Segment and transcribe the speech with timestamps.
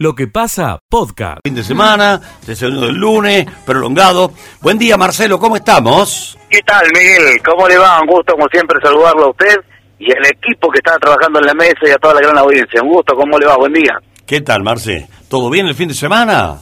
[0.00, 1.40] Lo que pasa, podcast.
[1.42, 2.20] Fin de semana,
[2.54, 4.30] segundo del lunes, prolongado.
[4.60, 6.38] Buen día, Marcelo, ¿cómo estamos?
[6.48, 7.42] ¿Qué tal, Miguel?
[7.44, 8.00] ¿Cómo le va?
[8.02, 9.56] Un gusto, como siempre, saludarlo a usted
[9.98, 12.80] y al equipo que está trabajando en la mesa y a toda la gran audiencia.
[12.80, 13.56] Un gusto, ¿cómo le va?
[13.56, 13.98] Buen día.
[14.24, 15.08] ¿Qué tal, Marce?
[15.28, 16.58] ¿Todo bien el fin de semana?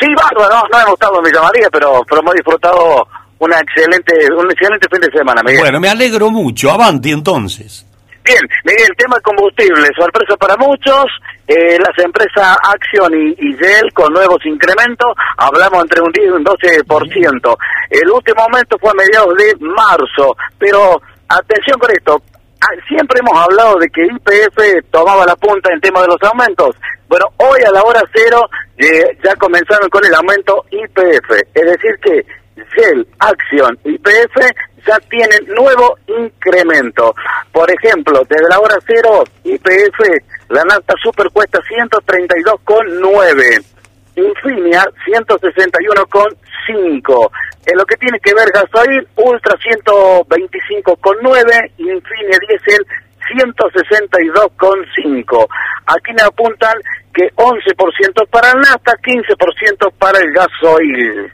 [0.00, 3.06] Sí, bárbaro, no, hemos estado en Villa María, pero, pero hemos disfrutado
[3.38, 5.60] una excelente, un excelente fin de semana, Miguel.
[5.60, 6.72] Bueno, me alegro mucho.
[6.72, 7.86] Avanti, entonces.
[8.24, 11.06] Bien, Miguel, el tema combustible, sorpresa para muchos,
[11.50, 16.30] eh, las empresas Action y, y Shell con nuevos incrementos, hablamos entre un 10 y
[16.30, 17.58] un 12%.
[17.90, 22.22] El último aumento fue a mediados de marzo, pero atención con esto,
[22.60, 26.76] ah, siempre hemos hablado de que IPF tomaba la punta en tema de los aumentos.
[27.08, 31.98] Bueno, hoy a la hora cero eh, ya comenzaron con el aumento IPF, es decir
[32.00, 32.24] que
[32.76, 34.36] Shell, Action y IPF
[34.86, 37.12] ya tienen nuevo incremento.
[37.50, 39.98] Por ejemplo, desde la hora cero, IPF,
[40.50, 43.64] la nafta super cuesta 132,9.
[44.16, 47.30] Infinia 161,5.
[47.66, 52.86] En lo que tiene que ver gasoil, Ultra 125,9, Infinia Diesel
[53.30, 55.48] 162,5.
[55.86, 56.74] Aquí me apuntan
[57.14, 61.32] que 11% para el nafta, 15% para el gasoil.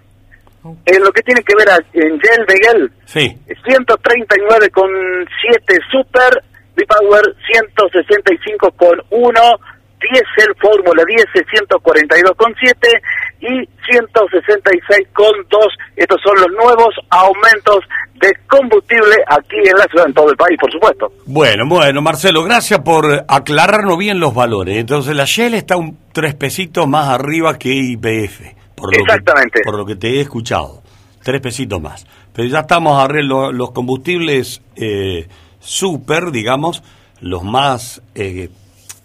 [0.84, 3.36] En lo que tiene que ver a, en Gel Sí.
[3.46, 6.42] 139,7 Super,
[6.76, 9.58] V-Power 165,1,
[9.98, 13.00] Diesel Fórmula 10 142,7
[13.40, 15.66] y 166,2.
[15.96, 17.78] Estos son los nuevos aumentos
[18.20, 21.12] de combustible aquí en la ciudad, en todo el país, por supuesto.
[21.26, 24.76] Bueno, bueno, Marcelo, gracias por aclararnos bien los valores.
[24.78, 28.54] Entonces, la Shell está un tres pesitos más arriba que IPF.
[28.74, 29.60] Por lo que- Exactamente.
[29.64, 30.82] por lo que te he escuchado.
[31.22, 32.06] Tres pesitos más.
[32.32, 35.26] Pero ya estamos arriba, los combustibles eh,
[35.66, 36.82] super, digamos,
[37.20, 38.48] los más eh,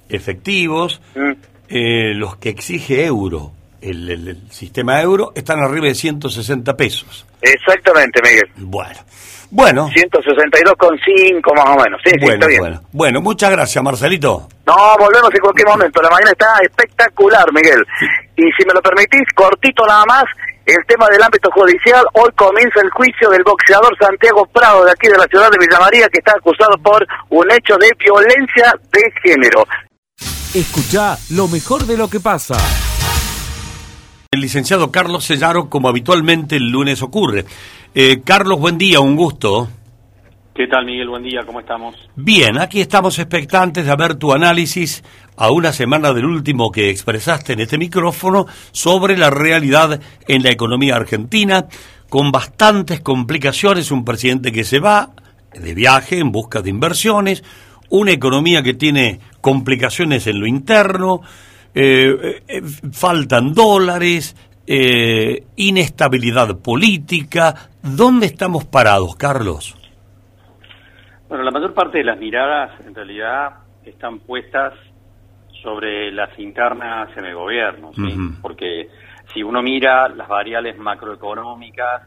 [0.10, 1.32] efectivos, Mm.
[1.70, 7.26] eh, los que exige euro, el, el- el sistema euro, están arriba de 160 pesos.
[7.42, 8.50] Exactamente, Miguel.
[8.58, 9.00] Bueno,
[9.50, 12.00] bueno, 162,5 más o menos.
[12.04, 12.60] Sí, sí, bueno, está bien.
[12.62, 12.82] bueno.
[12.92, 14.48] Bueno, muchas gracias, Marcelito.
[14.66, 16.02] No, volvemos en cualquier momento.
[16.02, 17.84] La mañana está espectacular, Miguel.
[18.38, 20.24] Y si me lo permitís, cortito nada más,
[20.66, 22.04] el tema del ámbito judicial.
[22.14, 25.80] Hoy comienza el juicio del boxeador Santiago Prado, de aquí de la ciudad de Villa
[25.80, 29.66] María, que está acusado por un hecho de violencia de género.
[30.54, 32.56] Escucha lo mejor de lo que pasa.
[34.32, 37.46] El licenciado Carlos Sellaro, como habitualmente el lunes ocurre.
[37.94, 39.70] Eh, Carlos, buen día, un gusto.
[40.54, 41.08] ¿Qué tal, Miguel?
[41.08, 41.96] Buen día, ¿cómo estamos?
[42.18, 45.02] Bien, aquí estamos expectantes de ver tu análisis
[45.38, 50.52] a una semana del último que expresaste en este micrófono sobre la realidad en la
[50.52, 51.68] economía argentina,
[52.10, 55.12] con bastantes complicaciones, un presidente que se va
[55.54, 57.46] de viaje en busca de inversiones,
[57.90, 61.22] una economía que tiene complicaciones en lo interno,
[61.74, 62.62] eh, eh,
[62.92, 64.36] faltan dólares,
[64.68, 67.70] eh, inestabilidad política.
[67.82, 69.78] ¿Dónde estamos parados, Carlos?
[71.32, 74.74] Bueno, la mayor parte de las miradas en realidad están puestas
[75.64, 78.18] sobre las internas en el gobierno, ¿sí?
[78.42, 78.90] Porque
[79.34, 82.02] si uno mira las variables macroeconómicas,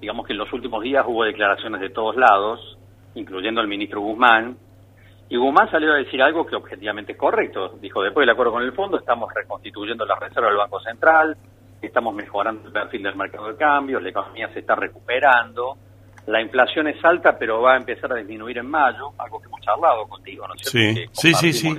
[0.00, 2.76] digamos que en los últimos días hubo declaraciones de todos lados,
[3.14, 4.56] incluyendo el ministro Guzmán,
[5.28, 7.78] y Guzmán salió a decir algo que objetivamente es correcto.
[7.80, 11.36] Dijo, después del acuerdo con el fondo, estamos reconstituyendo la reserva del Banco Central,
[11.80, 15.76] estamos mejorando el perfil del mercado de cambios, la economía se está recuperando,
[16.26, 19.60] la inflación es alta, pero va a empezar a disminuir en mayo, algo que hemos
[19.60, 21.10] charlado contigo, ¿no es cierto?
[21.12, 21.78] Sí, sí, sí.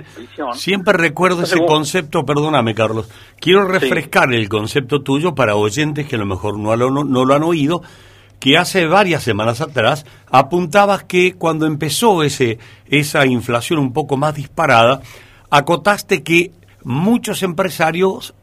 [0.54, 6.14] Siempre recuerdo ese vos- concepto, perdóname Carlos, quiero refrescar el concepto tuyo para oyentes que
[6.16, 7.82] a lo mejor no lo, no lo han oído,
[8.38, 14.34] que hace varias semanas atrás apuntabas que cuando empezó ese, esa inflación un poco más
[14.34, 15.00] disparada,
[15.50, 16.52] acotaste que
[16.84, 18.34] muchos empresarios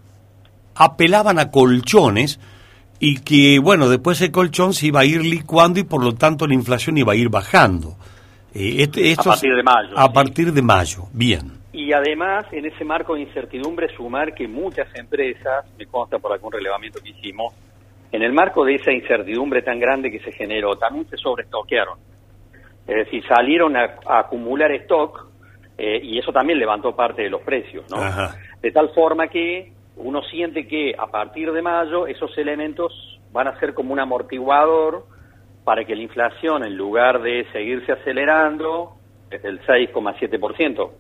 [0.75, 2.40] apelaban a colchones
[3.06, 6.47] y que, bueno, después el colchón se iba a ir licuando y por lo tanto
[6.47, 7.97] la inflación iba a ir bajando.
[8.53, 10.14] Eh, este- esto A partir de mayo, A sí.
[10.14, 11.52] partir de mayo, bien.
[11.74, 16.54] Y además, en ese marco de incertidumbre, sumar que muchas empresas, me consta por algún
[16.54, 17.54] relevamiento que hicimos,
[18.12, 21.98] en el marco de esa incertidumbre tan grande que se generó, también se sobreestoquearon.
[22.88, 25.27] Es decir, salieron a, a acumular stock
[25.77, 27.98] eh, y eso también levantó parte de los precios, ¿no?
[27.98, 28.36] Ajá.
[28.62, 33.60] De tal forma que uno siente que a partir de mayo esos elementos van a
[33.60, 35.06] ser como un amortiguador
[35.63, 38.94] para que la inflación, en lugar de seguirse acelerando
[39.30, 40.92] desde el 6,7%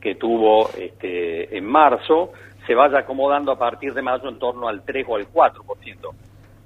[0.00, 2.32] que tuvo este, en marzo,
[2.66, 6.14] se vaya acomodando a partir de mayo en torno al 3 o al 4%.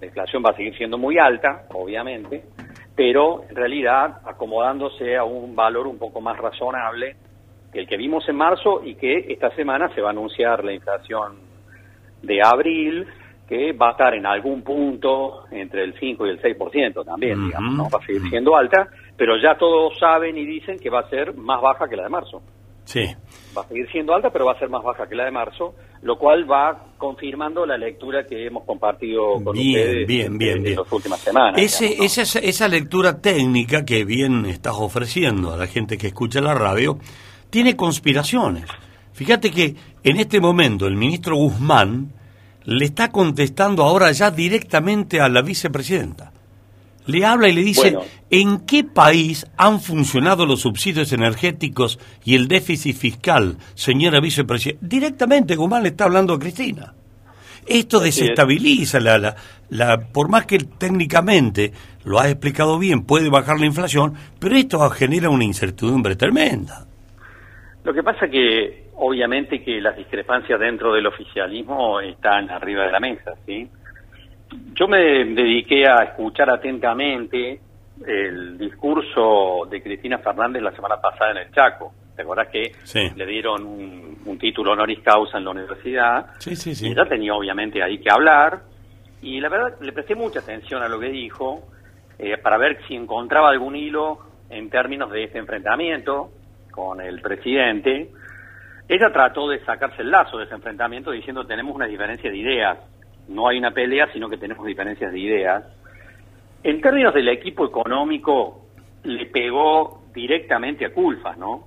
[0.01, 2.45] La inflación va a seguir siendo muy alta, obviamente,
[2.95, 7.17] pero en realidad acomodándose a un valor un poco más razonable
[7.73, 10.73] que el que vimos en marzo y que esta semana se va a anunciar la
[10.73, 11.46] inflación
[12.23, 13.07] de abril,
[13.49, 17.75] que va a estar en algún punto entre el 5 y el 6% también, digamos,
[17.75, 17.85] ¿no?
[17.85, 21.35] Va a seguir siendo alta, pero ya todos saben y dicen que va a ser
[21.35, 22.43] más baja que la de marzo.
[22.85, 23.05] Sí.
[23.57, 25.75] Va a seguir siendo alta, pero va a ser más baja que la de marzo,
[26.03, 30.63] lo cual va confirmando la lectura que hemos compartido con Bien, ustedes bien, bien, en,
[30.63, 30.77] bien.
[30.77, 31.61] las últimas semanas.
[31.61, 32.23] Ese, digamos, ¿no?
[32.23, 36.99] esa, esa lectura técnica que bien estás ofreciendo a la gente que escucha la radio,
[37.51, 38.65] tiene conspiraciones.
[39.17, 39.75] Fíjate que
[40.05, 42.13] en este momento el ministro Guzmán
[42.65, 46.33] le está contestando ahora ya directamente a la vicepresidenta.
[47.07, 48.01] Le habla y le dice, Bueno.
[48.29, 54.87] ¿en qué país han funcionado los subsidios energéticos y el déficit fiscal, señora vicepresidenta?
[54.87, 56.93] Directamente Guzmán le está hablando a Cristina.
[57.67, 59.35] Esto desestabiliza la, la,
[59.71, 61.73] la- por más que técnicamente
[62.05, 66.87] lo has explicado bien, puede bajar la inflación, pero esto genera una incertidumbre tremenda.
[67.83, 73.01] Lo que pasa que obviamente que las discrepancias dentro del oficialismo están arriba de la
[73.01, 73.69] mesa, ¿sí?
[74.75, 77.61] Yo me dediqué a escuchar atentamente
[78.07, 81.93] el discurso de Cristina Fernández la semana pasada en el Chaco.
[82.15, 83.11] ¿Te acordás que Sí.
[83.15, 86.27] le dieron un, un título honoris causa en la universidad?
[86.39, 86.89] Sí, sí, sí.
[86.89, 88.61] Ella tenía obviamente ahí que hablar
[89.21, 91.63] y la verdad le presté mucha atención a lo que dijo
[92.19, 96.31] eh, para ver si encontraba algún hilo en términos de este enfrentamiento
[96.71, 98.11] con el presidente.
[98.89, 102.79] Ella trató de sacarse el lazo de ese enfrentamiento diciendo tenemos una diferencia de ideas,
[103.29, 105.65] no hay una pelea, sino que tenemos diferencias de ideas.
[106.63, 108.67] En términos del equipo económico,
[109.03, 111.65] le pegó directamente a Culfas, ¿no?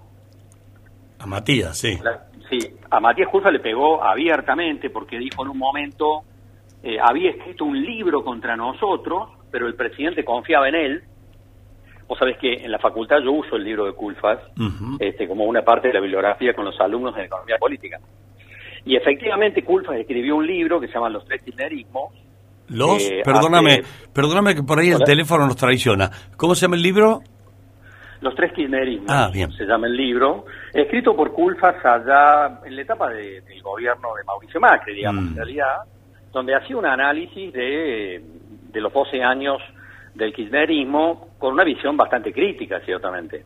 [1.20, 1.98] A Matías, sí.
[2.02, 2.58] La- sí,
[2.90, 6.22] a Matías Culfa le pegó abiertamente porque dijo en un momento,
[6.82, 11.04] eh, había escrito un libro contra nosotros, pero el presidente confiaba en él.
[12.10, 14.40] Vos sabés que en la facultad yo uso el libro de Culfas
[15.00, 18.00] este, como una parte de la bibliografía con los alumnos de economía política.
[18.84, 22.12] Y efectivamente Culfas escribió un libro que se llama Los Tres Kirchnerismos.
[22.70, 23.84] Los, Eh, perdóname, hace-
[24.14, 26.10] perdóname que por ahí el teléfono nos traiciona.
[26.36, 27.22] ¿Cómo se llama el libro?
[28.22, 29.52] Los tres kirchnerismos, Ah, bien.
[29.54, 34.24] se llama el libro, escrito por Culfas allá en la etapa de- del gobierno de
[34.26, 35.28] Mauricio Macri, digamos, Mm.
[35.30, 35.76] en realidad,
[36.34, 38.22] donde hacía un análisis de,
[38.72, 39.62] de los 12 años
[40.20, 43.44] del kirchnerismo con una visión bastante crítica, ciertamente.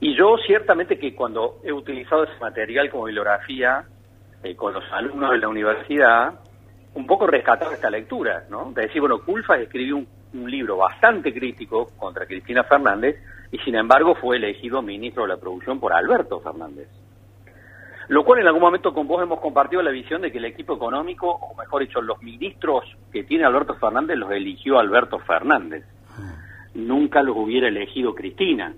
[0.00, 3.84] Y yo ciertamente que cuando he utilizado ese material como bibliografía
[4.42, 6.40] eh, con los alumnos de la universidad,
[6.94, 8.72] un poco rescataba esta lectura, ¿no?
[8.72, 13.16] De decir, bueno, Culfas escribió un, un libro bastante crítico contra Cristina Fernández
[13.52, 16.88] y sin embargo fue elegido ministro de la producción por Alberto Fernández.
[18.10, 20.74] Lo cual en algún momento con vos hemos compartido la visión de que el equipo
[20.74, 25.84] económico, o mejor dicho, los ministros que tiene Alberto Fernández los eligió Alberto Fernández.
[26.74, 28.74] Nunca los hubiera elegido Cristina.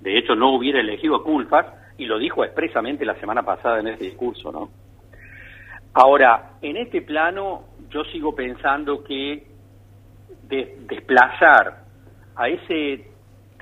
[0.00, 3.86] De hecho, no hubiera elegido a Culfas y lo dijo expresamente la semana pasada en
[3.86, 4.70] ese discurso, ¿no?
[5.94, 9.46] Ahora, en este plano, yo sigo pensando que
[10.48, 11.84] de- desplazar
[12.34, 13.11] a ese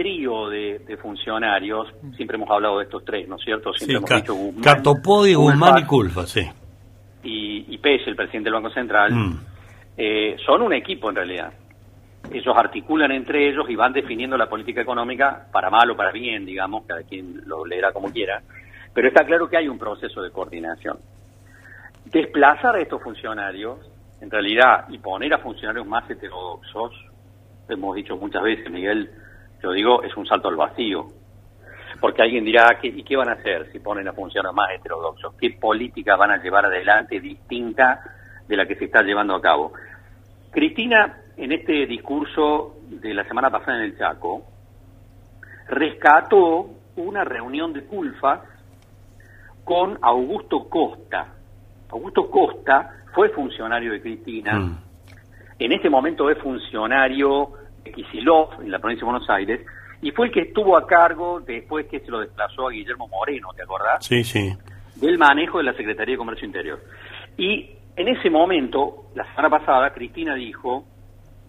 [0.00, 3.70] trío de, de funcionarios, siempre hemos hablado de estos tres, ¿no es cierto?
[3.74, 6.40] Siempre Sí, hemos dicho Guzmán, Catopodi, Guzmán y Culfa, sí.
[7.22, 9.40] y, y Pérez, el presidente del Banco Central, Mm.
[9.98, 11.52] eh, son un equipo en realidad.
[12.32, 16.46] Ellos articulan entre ellos y van definiendo la política económica para mal o para bien,
[16.46, 18.40] digamos, cada quien lo leerá como quiera.
[18.94, 20.96] Pero está claro que hay un proceso de coordinación.
[22.06, 23.78] Desplazar a estos funcionarios,
[24.22, 26.92] en realidad, y poner a funcionarios más heterodoxos,
[27.68, 29.10] hemos dicho muchas veces, Miguel,
[29.62, 31.06] yo digo, es un salto al vacío.
[32.00, 35.34] Porque alguien dirá, ¿qué, ¿y qué van a hacer si ponen a funcionarios más heterodoxos?
[35.38, 38.00] ¿Qué política van a llevar adelante distinta
[38.48, 39.72] de la que se está llevando a cabo?
[40.50, 44.42] Cristina, en este discurso de la semana pasada en el Chaco,
[45.68, 48.40] rescató una reunión de Culfas
[49.64, 51.26] con Augusto Costa.
[51.90, 54.78] Augusto Costa fue funcionario de Cristina, Mm.
[55.58, 57.52] en este momento es funcionario
[57.84, 59.60] Kisilov en la provincia de Buenos Aires,
[60.02, 63.48] y fue el que estuvo a cargo después que se lo desplazó a Guillermo Moreno,
[63.54, 64.04] ¿te acordás?
[64.04, 64.56] Sí, sí.
[64.96, 66.80] del manejo de la Secretaría de Comercio Interior.
[67.36, 70.84] Y en ese momento, la semana pasada, Cristina dijo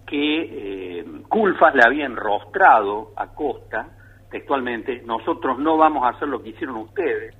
[0.06, 3.88] que eh, Culfas le había enrostrado a Costa,
[4.30, 7.34] textualmente, nosotros no vamos a hacer lo que hicieron ustedes,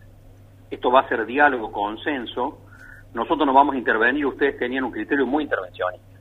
[0.70, 2.58] esto va a ser diálogo, consenso,
[3.12, 6.18] nosotros no vamos a intervenir, ustedes tenían un criterio muy intervencionista.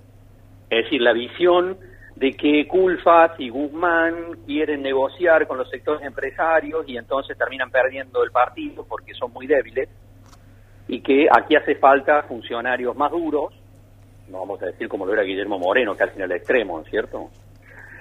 [0.69, 1.77] Es decir, la visión
[2.21, 8.23] de que Culfas y Guzmán quieren negociar con los sectores empresarios y entonces terminan perdiendo
[8.23, 9.89] el partido porque son muy débiles
[10.87, 13.51] y que aquí hace falta funcionarios más duros,
[14.27, 16.91] no vamos a decir como lo era Guillermo Moreno, casi en el extremo, ¿no es
[16.91, 17.31] cierto?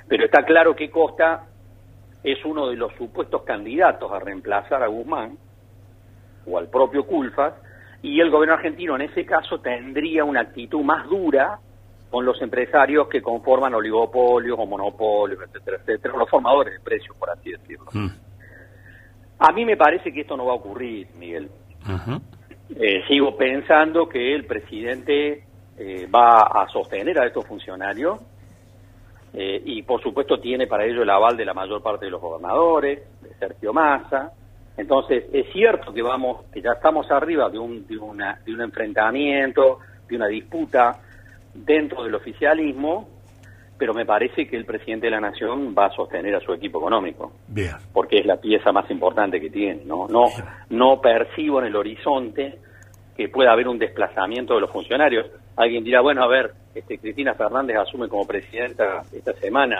[0.07, 1.47] Pero está claro que Costa
[2.23, 5.39] es uno de los supuestos candidatos a reemplazar a Guzmán
[6.45, 7.55] o al propio Culfas,
[8.03, 11.59] y el gobierno argentino en ese caso tendría una actitud más dura
[12.11, 17.31] con los empresarios que conforman oligopolios o monopolios, etcétera, etcétera, los formadores de precios, por
[17.31, 17.87] así decirlo.
[17.93, 18.09] Mm.
[19.39, 21.49] A mí me parece que esto no va a ocurrir, Miguel.
[22.77, 25.45] Eh, sigo pensando que el presidente
[25.79, 28.21] eh, va a sostener a estos funcionarios
[29.33, 32.21] eh, y por supuesto tiene para ello el aval de la mayor parte de los
[32.21, 34.33] gobernadores, de Sergio Massa.
[34.77, 38.61] Entonces es cierto que vamos, que ya estamos arriba de un, de una, de un
[38.61, 41.01] enfrentamiento, de una disputa
[41.55, 43.09] dentro del oficialismo,
[43.79, 46.79] pero me parece que el presidente de la nación va a sostener a su equipo
[46.81, 47.73] económico Bien.
[47.93, 49.83] porque es la pieza más importante que tiene.
[49.87, 50.27] No, no,
[50.69, 52.59] no percibo en el horizonte
[53.17, 55.27] que pueda haber un desplazamiento de los funcionarios.
[55.57, 59.79] Alguien dirá, bueno, a ver, este, Cristina Fernández asume como presidenta esta semana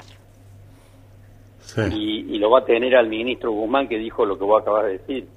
[1.61, 1.83] Sí.
[1.93, 4.87] y, y lo va a tener al ministro Guzmán que dijo lo que vos acabas
[4.87, 5.29] de decir.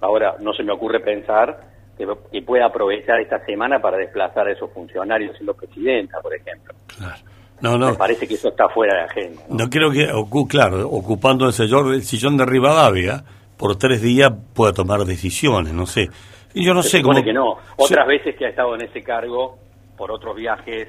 [0.00, 1.67] Ahora, no se me ocurre pensar
[1.98, 6.74] que, que pueda aprovechar esta semana para desplazar a esos funcionarios siendo presidenta, por ejemplo.
[6.96, 7.16] Claro.
[7.60, 7.90] No, no.
[7.90, 9.42] Me parece que eso está fuera de agenda.
[9.48, 9.56] ¿no?
[9.64, 13.24] No creo que, ocu- claro, ocupando el sillón, el sillón de Rivadavia,
[13.56, 16.08] por tres días pueda tomar decisiones, no sé.
[16.54, 17.22] Y yo no Se sé cómo.
[17.22, 17.56] que no.
[17.76, 19.58] Otras veces que ha estado en ese cargo,
[19.96, 20.88] por otros viajes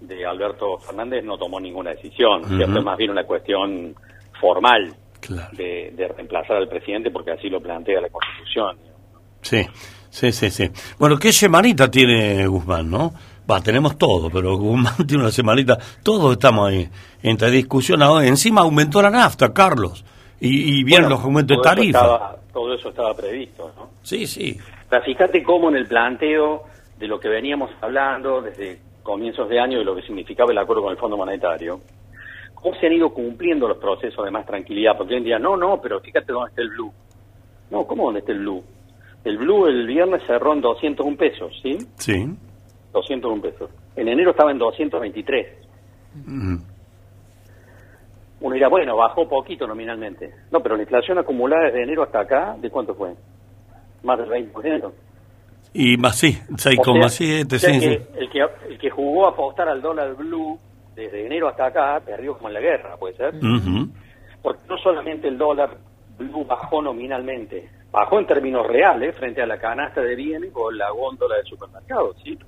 [0.00, 2.44] de Alberto Fernández, no tomó ninguna decisión.
[2.44, 2.78] ¿cierto?
[2.78, 3.94] Es más bien una cuestión
[4.40, 5.48] formal Claro.
[5.56, 8.76] de, de reemplazar al presidente porque así lo plantea la Constitución.
[9.42, 9.66] Sí,
[10.18, 10.70] sí, sí, sí.
[10.98, 13.12] Bueno, ¿qué semanita tiene Guzmán, no?
[13.50, 15.78] Va, tenemos todo, pero Guzmán tiene una semanita.
[16.02, 16.88] Todos estamos ahí
[17.22, 18.26] entre discusión ahora.
[18.26, 20.04] Encima aumentó la nafta, Carlos.
[20.40, 21.98] Y, y bien Bueno, los aumentos de tarifa.
[21.98, 23.90] estaba- todo eso estaba previsto, ¿no?
[24.02, 24.58] Sí, sí.
[24.86, 26.64] O sea, fíjate cómo en el planteo
[26.98, 30.82] de lo que veníamos hablando desde comienzos de año de lo que significaba el acuerdo
[30.82, 31.80] con el Fondo Monetario,
[32.54, 35.56] cómo se han ido cumpliendo los procesos de más tranquilidad, porque hoy en día, no,
[35.56, 36.92] no, pero fíjate dónde está el blue.
[37.70, 38.64] No, ¿cómo dónde está el blue?
[39.24, 41.78] El blue el viernes cerró en 201 pesos, ¿sí?
[41.96, 42.26] Sí.
[42.92, 43.70] 201 pesos.
[43.96, 45.46] En enero estaba en 223.
[46.26, 46.56] Mm.
[48.40, 50.30] Uno dirá, bueno, bajó poquito nominalmente.
[50.52, 53.14] No, pero la inflación acumulada desde enero hasta acá, ¿de cuánto fue?
[54.02, 54.92] Más del 20%.
[55.72, 57.86] Y más sí, O sea- 6,7, o sea sí.
[58.16, 60.58] El, que, el que jugó a apostar al dólar blue
[60.94, 63.34] desde enero hasta acá perdió como en la guerra, puede ser.
[64.42, 65.76] Porque no solamente el dólar
[66.18, 70.90] blue bajó nominalmente, bajó en términos reales frente a la canasta de bienes o la
[70.90, 72.38] góndola del supermercado, ¿sí?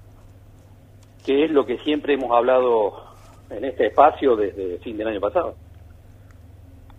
[1.25, 3.02] Que es lo que siempre hemos hablado
[3.49, 5.55] en este espacio desde fin del año pasado.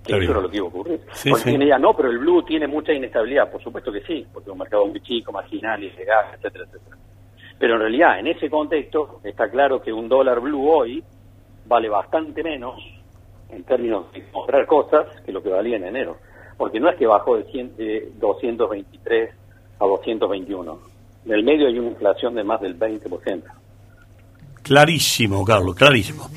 [0.04, 1.00] Que Está eso era lo que iba a ocurrir.
[1.12, 1.50] Sí, Porque sí.
[1.52, 4.54] tiene ya, no, pero el blue tiene mucha inestabilidad, por supuesto que sí, porque es
[4.54, 6.98] un mercado muy chico, marginal, ilegal, etcétera, etcétera.
[7.60, 11.04] Pero en realidad, en ese contexto, está claro que un dólar blue hoy
[11.68, 12.82] vale bastante menos
[13.50, 16.18] en términos de comprar cosas que lo que valía en enero.
[16.60, 19.30] Porque no es que bajó de, 100 de 223
[19.80, 20.80] a 221.
[21.26, 23.44] En el medio hay una inflación de más del 20%.
[24.62, 26.30] Clarísimo, Carlos, clarísimo.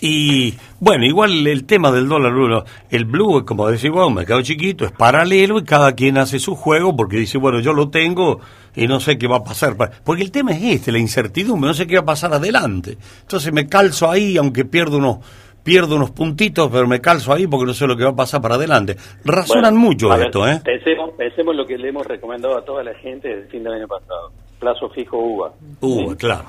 [0.00, 4.40] Y bueno, igual el tema del dólar blue, el blue, como decís vos, un mercado
[4.42, 8.38] chiquito, es paralelo y cada quien hace su juego porque dice, bueno, yo lo tengo
[8.76, 9.76] y no sé qué va a pasar.
[10.04, 12.98] Porque el tema es este, la incertidumbre, no sé qué va a pasar adelante.
[13.22, 15.18] Entonces me calzo ahí, aunque pierdo unos,
[15.66, 18.40] pierdo unos puntitos, pero me calzo ahí porque no sé lo que va a pasar
[18.40, 18.96] para adelante.
[19.24, 20.60] Razonan Bueno, mucho ver, esto, ¿eh?
[20.64, 23.72] Pensemos, pensemos lo que le hemos recomendado a toda la gente desde el fin del
[23.74, 24.30] año pasado.
[24.60, 25.52] Plazo fijo UVA.
[25.80, 26.16] Uh, ¿Sí?
[26.16, 26.44] claro.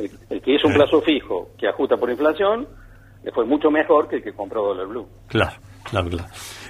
[0.00, 0.78] El, el que hizo un Sí.
[0.80, 2.66] plazo fijo que ajusta por inflación
[3.24, 5.06] le fue mucho mejor que el que compró dólar blue.
[5.28, 6.28] Claro, claro, claro.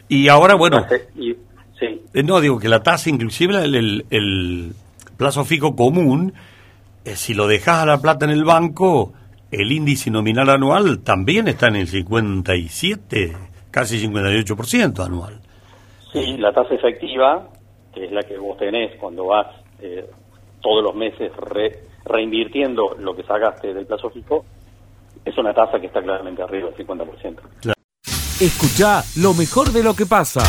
[0.08, 0.84] Y ahora, bueno,
[1.16, 1.32] y-
[1.80, 4.72] sí, Eh, No, digo que la tasa, inclusive el, el- el
[5.16, 6.34] plazo fijo común,
[7.04, 9.12] eh, si lo dejas a la plata en el banco,
[9.50, 13.36] el índice nominal anual también está en el 57,
[13.70, 15.40] casi 58% anual.
[16.12, 17.48] sí, la tasa efectiva,
[17.94, 19.46] que es la que vos tenés cuando vas
[19.80, 20.08] eh,
[20.62, 24.44] todos los meses re- reinvirtiendo lo que sacaste del plazo fijo,
[25.24, 27.36] es una tasa que está claramente arriba del 50%.
[28.40, 30.40] Escucha lo mejor de lo que pasa.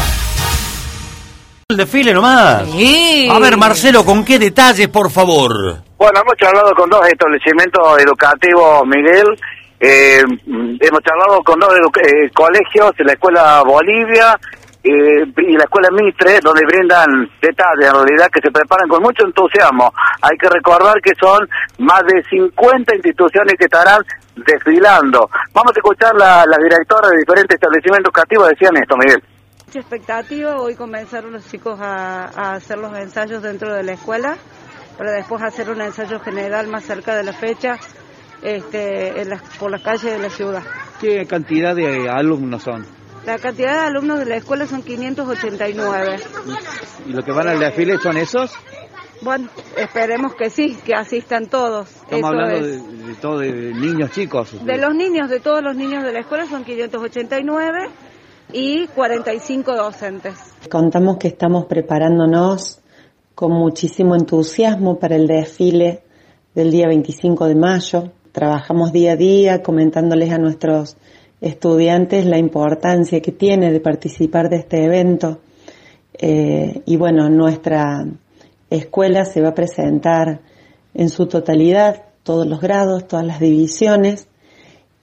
[1.70, 2.70] El desfile nomás.
[2.72, 3.28] Sí.
[3.32, 5.82] A ver, Marcelo, ¿con qué detalles, por favor?
[5.98, 9.26] Bueno, hemos charlado con dos establecimientos educativos, Miguel.
[9.80, 10.22] Eh,
[10.80, 14.38] hemos charlado con dos eh, colegios, la Escuela Bolivia
[14.84, 19.26] eh, y la Escuela Mitre, donde brindan detalles, en realidad, que se preparan con mucho
[19.26, 19.92] entusiasmo.
[20.22, 21.50] Hay que recordar que son
[21.80, 24.04] más de 50 instituciones que estarán
[24.36, 25.28] desfilando.
[25.52, 29.24] Vamos a escuchar la, la directora de diferentes establecimientos educativos, decían esto, Miguel.
[29.66, 34.38] Mucha expectativa, hoy comenzaron los chicos a hacer los ensayos dentro de la escuela,
[34.98, 37.78] para después hacer un ensayo general más cerca de la fecha
[38.42, 40.64] este, en las- por las calles de la ciudad.
[41.00, 42.86] ¿Qué cantidad de alumnos son?
[43.26, 46.18] La cantidad de alumnos de la escuela son 589.
[47.08, 48.52] ¿Y los que van al desfile son esos?
[49.22, 51.90] Bueno, esperemos que sí, que asistan todos.
[51.90, 52.64] Estamos Eso hablando es.
[52.64, 54.64] de, de todo, de niños chicos.
[54.64, 57.90] De los niños, de todos los niños de la escuela son 589
[58.54, 60.36] y 45 docentes.
[60.70, 62.80] Contamos que estamos preparándonos
[63.38, 66.02] con muchísimo entusiasmo para el desfile
[66.56, 68.12] del día 25 de mayo.
[68.32, 70.98] Trabajamos día a día comentándoles a nuestros
[71.40, 75.38] estudiantes la importancia que tiene de participar de este evento.
[76.14, 78.08] Eh, y bueno, nuestra
[78.72, 80.42] escuela se va a presentar
[80.96, 84.28] en su totalidad, todos los grados, todas las divisiones,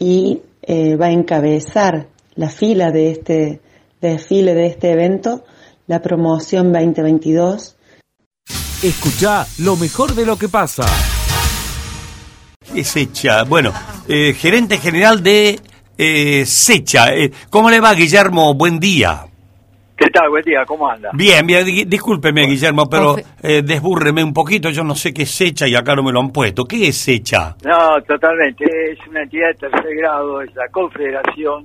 [0.00, 3.60] y eh, va a encabezar la fila de este
[4.00, 5.44] desfile de este evento,
[5.86, 7.73] la promoción 2022.
[8.84, 10.84] Escucha lo mejor de lo que pasa.
[12.74, 13.44] Es Secha.
[13.44, 13.72] Bueno,
[14.06, 15.58] eh, gerente general de
[15.96, 17.14] eh, Secha.
[17.14, 18.52] Eh, ¿Cómo le va, Guillermo?
[18.52, 19.24] Buen día.
[19.96, 20.28] ¿Qué tal?
[20.28, 21.08] Buen día, ¿cómo anda?
[21.14, 24.68] Bien, bien, di- discúlpeme, Guillermo, pero eh, desbúrreme un poquito.
[24.68, 26.64] Yo no sé qué es Secha y acá no me lo han puesto.
[26.66, 27.56] ¿Qué es Secha?
[27.64, 28.64] No, totalmente.
[28.92, 31.64] Es una entidad de tercer grado, es la Confederación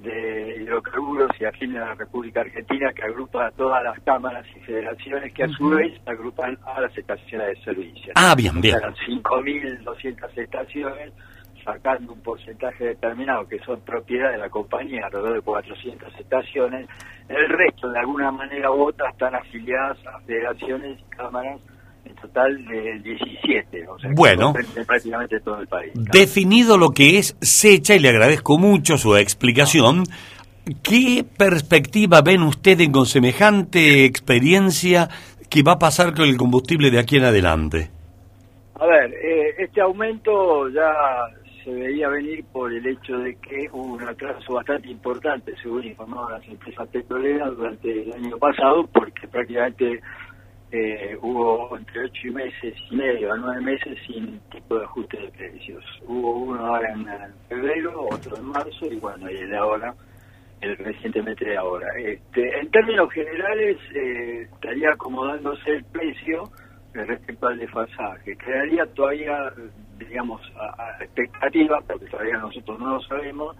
[0.00, 4.60] de Hidrocarburos y Afines de la República Argentina que agrupa a todas las cámaras y
[4.60, 8.12] federaciones que a su vez agrupan a las estaciones de servicio.
[8.16, 8.76] Ah, bien, bien.
[8.76, 11.12] O sea, 5.200 estaciones
[11.64, 16.88] sacando un porcentaje determinado que son propiedad de la compañía, alrededor de 400 estaciones.
[17.28, 21.60] El resto, de alguna manera u otra, están afiliadas a federaciones y cámaras
[22.04, 24.52] en total de 17, o sea, Bueno.
[24.52, 25.92] comprenden prácticamente todo el país.
[25.94, 30.04] Definido lo que es Secha, y le agradezco mucho su explicación,
[30.82, 35.08] ¿qué perspectiva ven ustedes con semejante experiencia
[35.48, 37.90] que va a pasar con el combustible de aquí en adelante?
[38.74, 40.90] A ver, eh, este aumento ya
[41.64, 46.32] se veía venir por el hecho de que hubo un atraso bastante importante, según informaron
[46.32, 50.00] las empresas petroleras durante el año pasado, porque prácticamente
[50.72, 55.16] eh, hubo entre ocho y meses y medio a nueve meses sin tipo de ajuste
[55.16, 55.84] de precios.
[56.06, 57.06] Hubo uno ahora en,
[57.48, 59.94] febrero, otro en marzo y bueno, y el de ahora,
[60.60, 61.88] el recientemente de ahora.
[61.98, 66.44] Este, en términos generales, eh, estaría acomodándose el precio
[66.92, 68.36] respecto al desfasaje.
[68.36, 69.52] Quedaría todavía,
[69.98, 73.56] digamos, a, a expectativa, porque todavía nosotros no lo sabemos,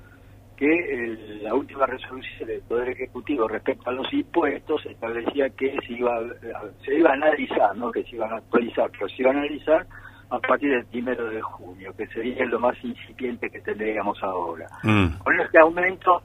[0.60, 5.94] que eh, la última resolución del Poder Ejecutivo respecto a los impuestos establecía que se
[5.94, 9.30] iba, a- se iba a analizar, no que se iban a actualizar, pero se iba
[9.30, 9.86] a analizar
[10.28, 14.68] a partir del primero de junio, que sería lo más incipiente que tendríamos ahora.
[14.82, 15.16] Mm.
[15.24, 16.22] Con este aumento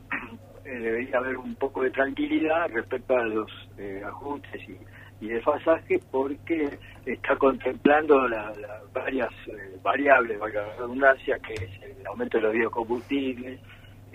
[0.66, 4.78] eh, debería haber un poco de tranquilidad respecto a los eh, ajustes y,
[5.26, 11.72] y desfasajes porque está contemplando la- la- varias eh, variables, valga la redundancia, que es
[12.00, 13.62] el aumento de los biocombustibles,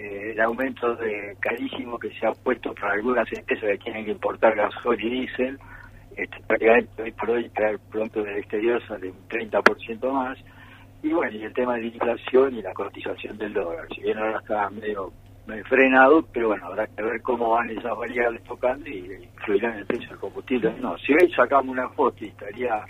[0.00, 4.12] eh, el aumento de carísimo que se ha puesto para algunas empresas que tienen que
[4.12, 5.58] importar gasoil y diésel,
[6.46, 10.38] prácticamente hoy por hoy traer pronto del exterior sale un 30% más,
[11.02, 13.86] y bueno, y el tema de la inflación y la cotización del dólar.
[13.94, 15.12] Si bien ahora está medio,
[15.68, 19.86] frenado, pero bueno, habrá que ver cómo van esas variables tocando y influirán en el
[19.86, 20.72] precio del combustible.
[20.80, 22.84] No, si hoy sacamos una foto y estaría,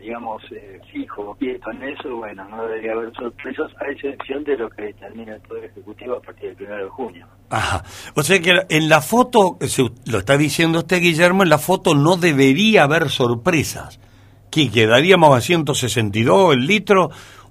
[0.00, 4.70] digamos, eh, fijo quieto en eso, bueno, no debería haber sorpresas, a excepción de lo
[4.70, 7.26] que determina el Poder Ejecutivo a partir del 1 de junio.
[7.50, 7.84] Ajá.
[8.14, 9.58] O sea que en la foto,
[10.06, 14.00] lo está diciendo usted, Guillermo, en la foto no debería haber sorpresas.
[14.50, 17.10] ¿Qué, quedaríamos a 162 el litro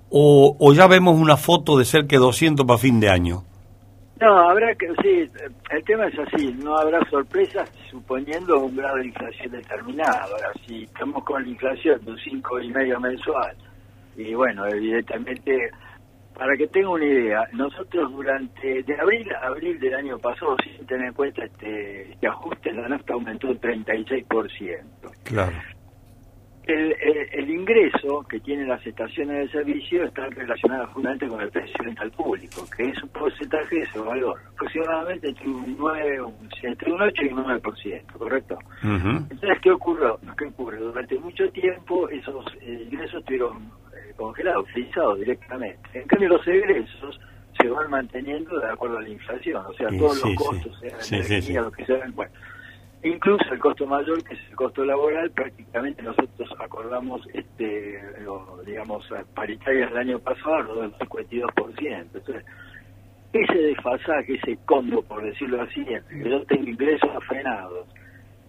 [0.10, 3.43] o, o ya vemos una foto de cerca de 200 para fin de año?
[4.21, 5.27] No, habrá que, sí,
[5.71, 10.36] el tema es así, no habrá sorpresas suponiendo un grado de inflación determinado.
[10.36, 13.55] Ahora, si estamos con la inflación de un cinco y medio mensual,
[14.15, 15.71] y bueno, evidentemente,
[16.36, 20.86] para que tenga una idea, nosotros durante, de abril a abril del año pasado, sin
[20.86, 24.84] tener en cuenta este, este ajuste, la nafta aumentó un 36%.
[25.23, 25.57] Claro.
[26.67, 31.50] El, el, el ingreso que tienen las estaciones de servicio está relacionado fundamentalmente con el
[31.50, 35.76] precio de venta al público, que es un porcentaje de ese valor, aproximadamente entre un
[35.78, 38.60] 9, un- entre un 8 y un 9%, ¿correcto?
[38.84, 40.19] Entonces, ¿qué ocurrió?
[40.38, 40.78] ¿Qué ocurre?
[40.78, 43.58] Durante mucho tiempo esos eh, ingresos estuvieron
[43.93, 45.80] eh, congelados, frisados directamente.
[45.93, 47.19] En cambio, los egresos
[47.60, 50.36] se van manteniendo de acuerdo a la inflación, o sea, Sí, todos sí, los sí.
[50.36, 51.54] costos, sea Sí, energía, sí, sí.
[51.54, 52.32] lo que sea, bueno,
[53.03, 57.99] incluso el costo mayor que es el costo laboral prácticamente nosotros acordamos este
[58.65, 62.45] digamos paritarias el año pasado del 52% entonces
[63.33, 67.87] ese desfasaje ese combo por decirlo así que yo tengo ingresos frenados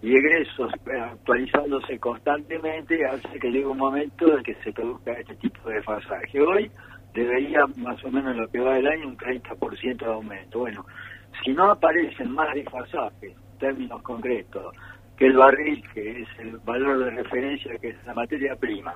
[0.03, 0.69] y egresos
[1.01, 6.41] actualizándose constantemente hace que llegue un momento en que se produzca este tipo de desfasaje.
[6.41, 6.69] Hoy
[7.13, 10.59] debería más o menos en lo que va del año un 30% de aumento.
[10.59, 10.85] Bueno,
[11.41, 13.33] si no aparecen más desfasajes,
[13.63, 14.75] términos concretos,
[15.15, 18.93] que el barril, que es el valor de referencia, que es la materia prima,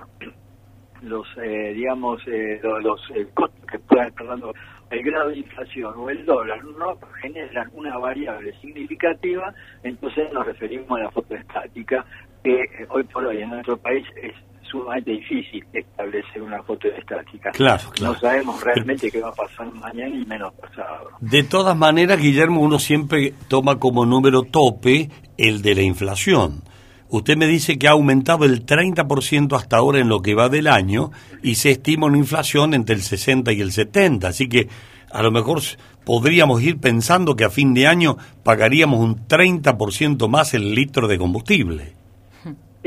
[1.00, 4.52] los, eh, digamos, eh, los, los eh, costos que puedan dando
[4.90, 10.90] el grado de inflación o el dólar no generan una variable significativa, entonces nos referimos
[10.98, 12.04] a la foto estática,
[12.44, 14.34] que eh, hoy por hoy en nuestro país es
[14.70, 17.50] sumamente difícil establecer una foto estática.
[17.52, 18.14] Claro, claro.
[18.14, 21.10] No sabemos realmente qué va a pasar mañana y menos pasado.
[21.20, 26.62] De todas maneras, Guillermo, uno siempre toma como número tope el de la inflación.
[27.10, 30.66] Usted me dice que ha aumentado el 30% hasta ahora en lo que va del
[30.66, 31.10] año
[31.42, 34.28] y se estima una inflación entre el 60 y el 70.
[34.28, 34.68] Así que
[35.10, 35.62] a lo mejor
[36.04, 41.16] podríamos ir pensando que a fin de año pagaríamos un 30% más el litro de
[41.16, 41.97] combustible.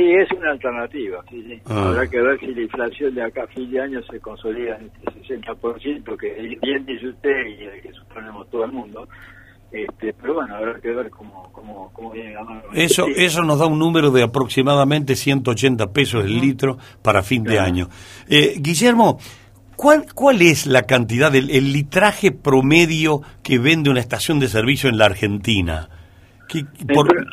[0.02, 1.62] Sí, es una alternativa, sí, sí.
[1.68, 1.90] Ah.
[1.90, 4.90] Habrá que ver si la inflación de acá a fin de año se consolida en
[5.06, 9.08] este 60%, que bien dice usted y el que suponemos todo el mundo.
[9.72, 12.62] Este, pero bueno, habrá que ver cómo, cómo, cómo viene la mano.
[12.74, 13.14] Eso, Sí.
[13.18, 17.88] eso nos da un número de aproximadamente 180 pesos el litro para fin de año.
[18.28, 19.20] Eh, Guillermo,
[19.76, 24.90] ¿cuál, ¿cuál es la cantidad, del el litraje promedio que vende una estación de servicio
[24.90, 25.88] en la Argentina?
[26.50, 27.24] ¿Qué- En por- pro-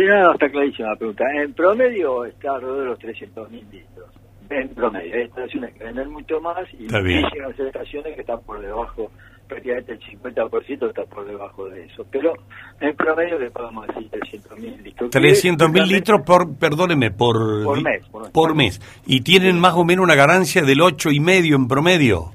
[0.00, 1.24] sí, no, está clarísima la pregunta.
[1.34, 4.08] En promedio está alrededor de los 300 mil litros.
[4.50, 5.14] En promedio.
[5.14, 9.10] Hay estaciones que venden mucho más y llegan a ser estaciones que están por debajo,
[9.46, 12.06] prácticamente el 50% está por debajo de eso.
[12.10, 12.32] Pero
[12.80, 15.10] en promedio le podemos decir 300 mil litros.
[15.10, 17.36] 300 mil Que- litros por, perdóneme, por,
[17.82, 18.30] mes, por mes.
[18.32, 19.02] por mes.
[19.06, 22.30] Y tienen más o menos una ganancia del ocho y medio en promedio.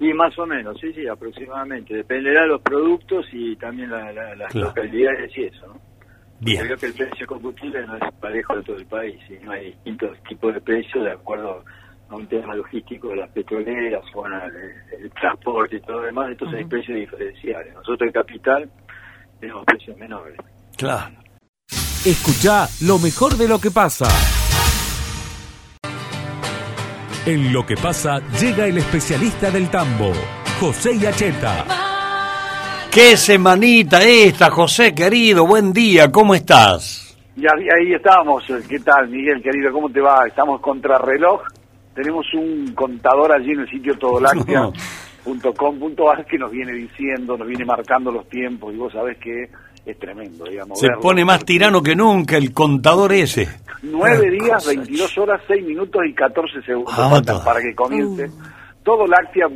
[0.00, 1.92] Y más o menos, sí, sí, aproximadamente.
[1.96, 4.68] Dependerá de los productos y también la- la- las Claro.
[4.68, 5.87] localidades y eso, ¿no?
[6.40, 6.62] Bien.
[6.64, 9.52] Creo que el precio de combustible no es parejo de todo el país y no
[9.52, 11.64] hay distintos tipos de precios de acuerdo
[12.08, 16.02] a un tema logístico de las petroleras, o bueno, el, el transporte y todo lo
[16.04, 17.74] demás, entonces hay precios diferenciales.
[17.74, 18.70] Nosotros en Capital
[19.40, 20.38] tenemos precios menores.
[20.76, 21.14] Claro.
[22.04, 24.06] Escucha lo mejor de lo que pasa.
[27.26, 30.12] En lo que pasa, llega el especialista del tambo,
[30.60, 31.87] José Yacheta.
[32.90, 35.46] ¿Qué semanita esta, José querido?
[35.46, 37.16] Buen día, ¿cómo estás?
[37.36, 38.42] Y ahí, ahí estamos.
[38.68, 39.72] ¿Qué tal, Miguel, querido?
[39.72, 40.26] ¿Cómo te va?
[40.26, 41.40] Estamos contra reloj.
[41.94, 48.10] Tenemos un contador allí en el sitio todoláctea.com.ar que nos viene diciendo, nos viene marcando
[48.10, 49.48] los tiempos y vos sabés que
[49.84, 50.78] es tremendo, digamos.
[50.80, 51.02] Se verlo.
[51.02, 53.48] pone más tirano que nunca el contador ese.
[53.82, 58.30] Nueve días, cosa, 22 horas, 6 minutos y 14 segundos Ah, para que comience.
[58.82, 59.46] Todo Láctea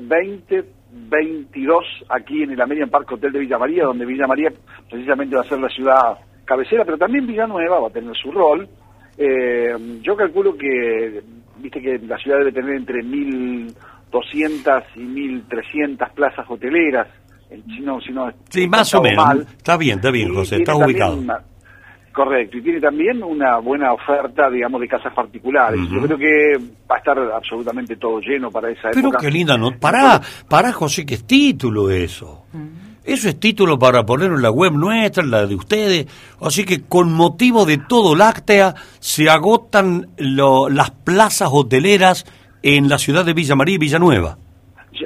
[0.93, 4.51] 2022 aquí en el American Park Hotel de Villa María, donde Villa María
[4.91, 8.69] precisamente va a ser la ciudad cabecera, pero también Villanueva va a tener su rol.
[9.17, 11.23] Eh, yo calculo que,
[11.59, 17.09] viste que la ciudad debe tener entre 1.200 y 1.300 plazas hoteleras.
[17.51, 19.25] Eh, Si no, si no, Sí, más o menos.
[19.27, 19.41] mal.
[19.57, 21.19] Está bien, está bien, José, está ubicado.
[21.19, 21.41] una-
[22.13, 25.81] correcto, y tiene también una buena oferta, digamos, de casas particulares.
[25.91, 26.59] Yo creo que
[26.91, 29.19] va a estar absolutamente todo lleno para esa Pero época.
[29.19, 29.73] qué linda no.
[29.79, 32.45] Pará, pará, José, que es título eso.
[33.05, 36.07] Eso es título para ponerlo en la web nuestra, en la de ustedes.
[36.41, 42.25] Así que con motivo de todo láctea se agotan lo- las plazas hoteleras
[42.63, 44.39] en la ciudad de Villa María y Villanueva.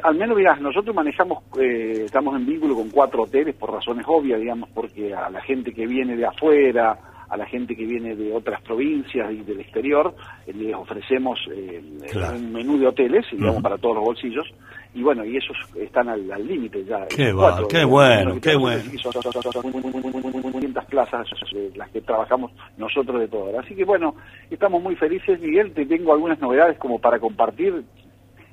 [0.03, 4.40] Al menos, mirá, nosotros manejamos, eh, estamos en vínculo con cuatro hoteles por razones obvias,
[4.40, 8.33] digamos, porque a la gente que viene de afuera, a la gente que viene de
[8.33, 10.14] otras provincias y del exterior,
[10.46, 12.37] eh, les ofrecemos eh, Claro.
[12.37, 14.46] un menú de hoteles, digamos, para todos los bolsillos,
[14.94, 17.07] y bueno, y esos están al límite ya.
[17.07, 18.83] Qué Esos va, cuatro, qué bueno, qué bueno.
[18.99, 21.70] son- son- son- son- son muy- muy- muy- muy- muy- muy- muy lindas plazas eh,
[21.77, 23.64] las que trabajamos nosotros de todas.
[23.64, 24.14] Así que bueno,
[24.51, 27.85] estamos muy felices, Miguel, te tengo algunas novedades como para compartir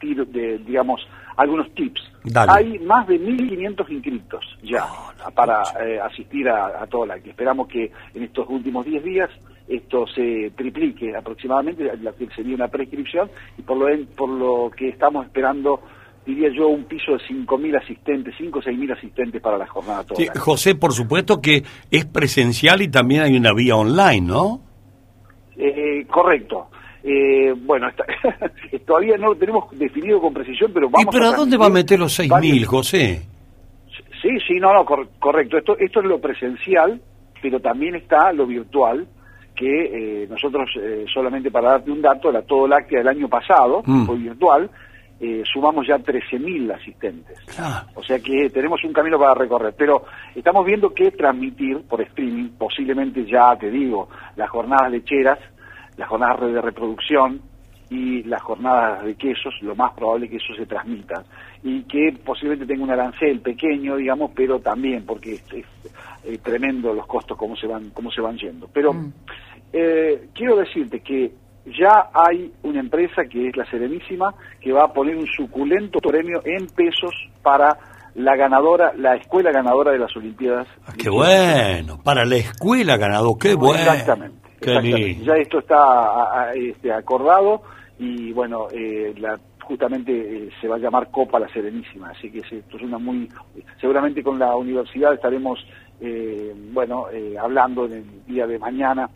[0.03, 1.01] tiro- de, digamos,
[1.37, 2.01] algunos tips.
[2.25, 2.51] Dale.
[2.53, 4.85] Hay más de 1.500 inscritos ya
[5.35, 9.29] para eh, asistir a, a todo la que Esperamos que en estos últimos 10 días
[9.67, 14.69] esto se triplique aproximadamente, la que sería una prescripción, y por lo, en- por lo
[14.75, 15.81] que estamos esperando,
[16.25, 20.17] diría yo, un piso de 5.000 asistentes, 5 o 6.000 asistentes para la jornada toda.
[20.19, 24.61] Sí, José, por supuesto que es presencial y también hay una vía online, ¿no?
[25.55, 26.67] Eh, correcto.
[27.03, 28.05] Eh, bueno, está-
[28.85, 31.69] todavía no lo tenemos definido con precisión, pero ¿Y vamos pero a dónde va a
[31.69, 33.21] meter los seis varios- mil, José?
[34.21, 35.57] Sí, sí, no, no, cor- correcto.
[35.57, 37.01] Esto, esto es lo presencial,
[37.41, 39.05] pero también está lo virtual,
[39.53, 43.83] que eh, nosotros, eh, solamente para darte un dato, la Todo Láctea del año pasado,
[43.85, 44.05] Mm.
[44.05, 44.69] fue virtual,
[45.19, 47.37] eh, sumamos ya 13.000 asistentes.
[47.95, 50.03] O sea que tenemos un camino para recorrer, pero
[50.35, 55.37] estamos viendo que transmitir por streaming, posiblemente ya te digo, las jornadas lecheras,
[55.97, 57.41] las jornadas de reproducción
[57.89, 61.23] y las jornadas de quesos, lo más probable es que eso se transmita
[61.63, 65.43] y que posiblemente tenga un arancel pequeño, digamos, pero también porque es,
[66.23, 68.67] eh, tremendo los costos cómo se van cómo se van yendo.
[68.73, 69.13] Pero Mm.
[69.73, 71.31] eh, quiero decirte que
[71.65, 76.41] ya hay una empresa que es la Serenísima que va a poner un suculento premio
[76.43, 77.77] en pesos para
[78.15, 80.67] la ganadora, la escuela ganadora de las Olimpiadas.
[80.97, 83.81] Qué bueno, para la escuela ganado, qué bueno.
[83.91, 84.42] Exactamente.
[85.23, 87.61] Ya esto está a- a- este, acordado
[87.99, 92.39] y bueno, eh, la- justamente eh, se va a llamar Copa La Serenísima, así que
[92.39, 93.29] es- esto es una muy,
[93.79, 95.59] seguramente con la universidad estaremos,
[96.01, 99.09] eh, bueno, eh, hablando en el día de mañana,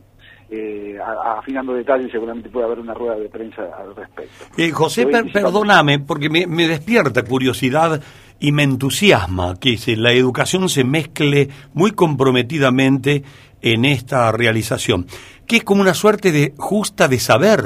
[0.50, 4.46] eh, a- afinando detalles, seguramente puede haber una rueda de prensa al respecto.
[4.58, 8.02] Eh, José, per- perdóname, porque me, me despierta curiosidad
[8.40, 13.24] y me entusiasma que se- la educación se mezcle muy comprometidamente
[13.62, 15.08] en esta realización,
[15.48, 17.60] que es como una suerte de justa de saber,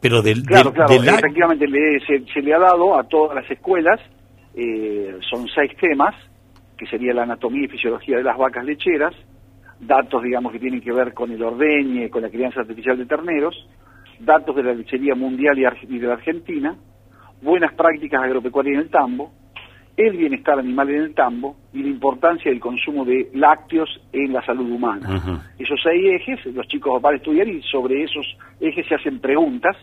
[0.00, 3.34] pero del, Claro, del- claro, del efectivamente le- se, se le ha dado a todas
[3.34, 4.00] las escuelas,
[4.54, 6.14] eh, son seis temas,
[6.78, 9.14] que sería la anatomía y fisiología de las vacas lecheras,
[9.80, 13.54] datos, digamos, que tienen que ver con el ordeñe, con la crianza artificial de terneros,
[14.20, 16.76] datos de la lechería mundial y, y de la Argentina,
[17.42, 19.32] buenas prácticas agropecuarias en el tambo,
[19.96, 24.44] el bienestar animal en el tambo y la importancia del consumo de lácteos en la
[24.44, 25.40] salud humana.
[25.58, 28.26] Esos seis ejes, los chicos van a estudiar y sobre esos
[28.60, 29.76] ejes se hacen preguntas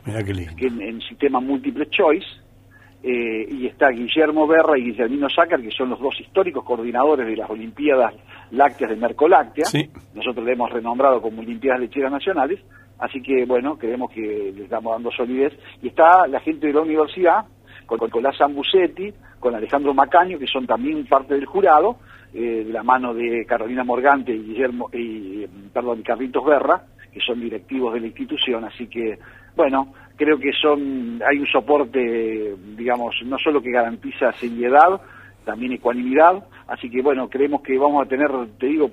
[0.57, 2.27] que en, en sistema múltiple choice,
[3.05, 7.35] eh, y está Guillermo Berra y Guillermino Sácar, que son los dos históricos coordinadores de
[7.35, 8.13] las Olimpiadas
[8.51, 9.65] Lácteas de Mercoláctea.
[9.65, 9.89] Sí.
[10.13, 12.61] Nosotros le hemos renombrado como Olimpiadas Lecheras Nacionales,
[12.99, 15.51] así que, bueno, creemos que le estamos dando solidez.
[15.81, 17.43] Y está la gente de la universidad,
[17.97, 21.97] con Nicolás Zambucetti, con Alejandro Macaño, que son también parte del jurado,
[22.33, 27.19] eh, de la mano de Carolina Morgante y Guillermo, y, perdón, y Carlitos Berra, que
[27.19, 29.19] son directivos de la institución, así que,
[29.55, 34.99] bueno, creo que son, hay un soporte, digamos, no solo que garantiza seriedad,
[35.45, 38.89] también ecuanimidad, así que bueno, creemos que vamos a tener, te digo,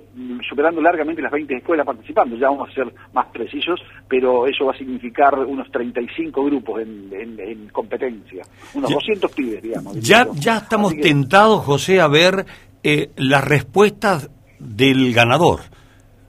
[0.49, 4.73] superando largamente las 20 escuelas participando, ya vamos a ser más precisos, pero eso va
[4.73, 8.43] a significar unos 35 grupos en, en- en competencia,
[8.75, 10.01] unos Ya- 200 pibes, digamos.
[10.01, 12.47] Ya, ya estamos que- tentados, José, a ver
[12.83, 15.61] eh, las respuestas del ganador.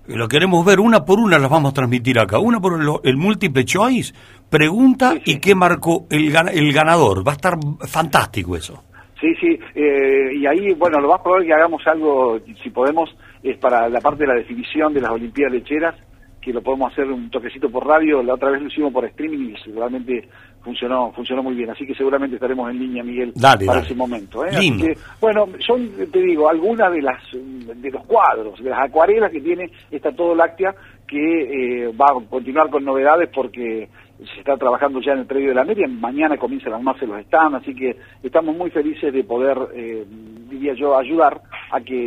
[0.08, 2.40] Lo queremos ver una por una, las vamos a transmitir acá.
[2.40, 4.14] Una por el, el múltiple choice,
[4.50, 7.26] pregunta y qué marcó el, el ganador.
[7.26, 8.84] Va a estar fantástico eso.
[9.22, 13.56] Sí, sí, eh, y ahí, bueno, lo más probable que hagamos algo, si podemos, es
[13.60, 15.96] para la parte de la definición de las Olimpiadas Lecheras,
[16.42, 19.54] que lo podemos hacer un toquecito por radio, la otra vez lo hicimos por streaming
[19.54, 20.28] y seguramente
[20.64, 23.86] funcionó funcionó muy bien, así que seguramente estaremos en línea, Miguel, Dale, para dale.
[23.88, 24.44] ese momento.
[24.46, 24.50] ¿eh?
[24.50, 29.32] Así que, bueno, son, te digo, algunas de las de los cuadros, de las acuarelas
[29.32, 30.74] que tiene esta Todo Láctea,
[31.08, 33.88] que eh, va a continuar con novedades porque
[34.34, 37.22] se está trabajando ya en el predio de la media, mañana comienzan a armarse los
[37.26, 40.06] stands, así que estamos muy felices de poder, eh,
[40.50, 42.06] diría yo, ayudar a que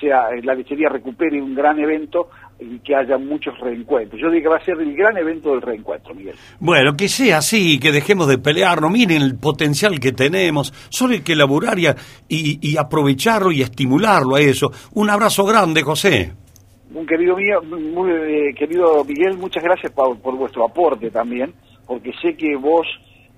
[0.00, 2.28] sea la lechería recupere un gran evento
[2.60, 4.20] y que haya muchos reencuentros.
[4.20, 6.34] Yo diría que va a ser el gran evento del reencuentro, Miguel.
[6.60, 8.90] Bueno, que sea así, que dejemos de pelearnos.
[8.92, 10.72] Miren el potencial que tenemos.
[10.90, 11.86] Solo hay que elaborar y,
[12.28, 14.70] y- y aprovecharlo y estimularlo a eso.
[14.92, 16.32] Un abrazo grande, José.
[16.94, 21.52] Un querido mío, muy eh, querido Miguel, muchas gracias por, por vuestro aporte también,
[21.86, 22.86] porque sé que vos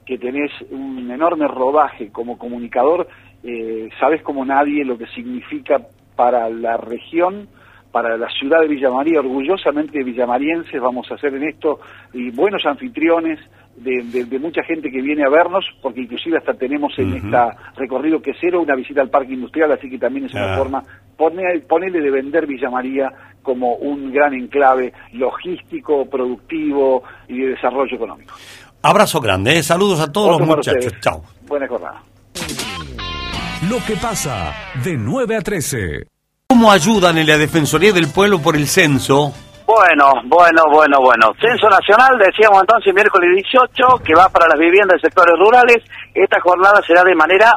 [0.04, 3.08] que tenés un enorme rodaje como comunicador,
[3.42, 5.80] eh, sabés como nadie lo que significa
[6.14, 7.48] para la región,
[7.90, 11.80] para la ciudad de Villa María, orgullosamente villamarienses vamos a ser en esto
[12.12, 13.38] y buenos anfitriones
[13.76, 17.26] de, de- de mucha gente que viene a vernos, porque inclusive hasta tenemos en Ujú.
[17.26, 20.58] esta recorrido que cero una visita al parque industrial, así que también es una Ah.
[20.58, 20.82] forma,
[21.16, 23.10] pone- ponerle de vender Villa María
[23.46, 28.34] como un gran enclave logístico, productivo y de desarrollo económico.
[28.82, 29.62] Abrazo grande, ¿eh?
[29.62, 30.92] saludos a todos Otro los muchachos.
[31.00, 31.22] Chao.
[31.46, 32.02] Buena jornada.
[33.70, 34.52] Lo que pasa
[34.84, 36.08] de 9 a 13.
[36.48, 39.32] ¿Cómo ayudan en la Defensoría del Pueblo por el censo?
[39.64, 41.32] Bueno, bueno, bueno, bueno.
[41.40, 45.78] Censo Nacional, decíamos entonces miércoles 18, que va para las viviendas de sectores rurales.
[46.12, 47.52] Esta jornada será de manera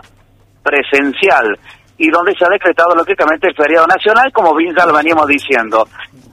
[0.64, 1.58] presencial
[2.00, 5.86] y donde se ha decretado lógicamente el feriado nacional, como bien ya lo veníamos diciendo.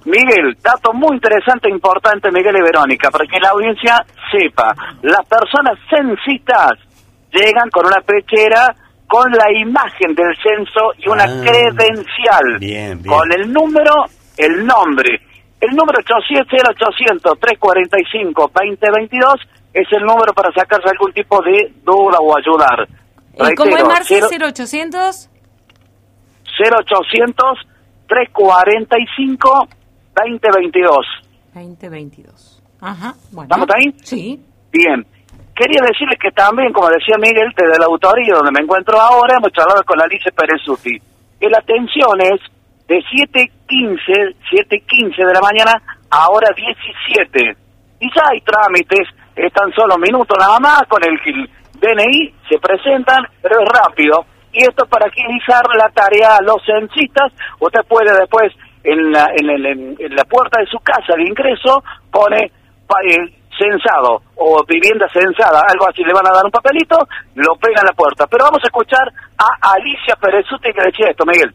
[0.07, 5.26] Miguel, dato muy interesante e importante, Miguel y Verónica, para que la audiencia sepa, las
[5.26, 6.72] personas censistas
[7.33, 8.74] llegan con una pechera
[9.09, 13.14] con la imagen del censo y una Ah, credencial bien, bien.
[13.14, 13.92] con el número,
[14.37, 15.20] el nombre,
[15.59, 15.98] El número
[18.11, 19.40] 800-345-2022
[19.72, 22.87] es el número para sacarse algún tipo de duda o ayudar.
[23.50, 24.20] ¿Y cómo es Marce?
[24.29, 25.29] cero- 0800
[26.59, 27.59] 0800
[28.09, 29.69] 345
[30.14, 31.07] 2022.
[31.55, 32.62] 2022.
[32.81, 33.49] Ajá, bueno.
[33.49, 33.95] ¿Estamos ahí?
[34.03, 34.40] Sí.
[34.73, 35.07] Bien.
[35.55, 39.53] Quería decirles que también, como decía Miguel, desde la autoría donde me encuentro ahora, hemos
[39.53, 41.01] charlado con Alice Perezuti.
[41.40, 42.40] Y la atención es
[42.87, 45.73] de 7.15, 7.15 de la mañana
[46.11, 47.57] a hora 17.
[48.01, 51.19] Y ya hay trámites, están solo minutos nada más, con el
[51.81, 54.27] DNI se presentan, pero es rápido.
[54.57, 57.31] Y esto es para agilizar la tarea a los censistas.
[57.61, 58.51] Usted puede después,
[58.83, 65.07] en la, en, la puerta de su casa de ingreso, pone eh, censado o vivienda
[65.12, 66.97] censada, algo así, le van a dar un papelito,
[67.35, 68.27] lo pega en la puerta.
[68.27, 71.53] Pero vamos a escuchar a Alicia Perezuti que decía esto, Miguel.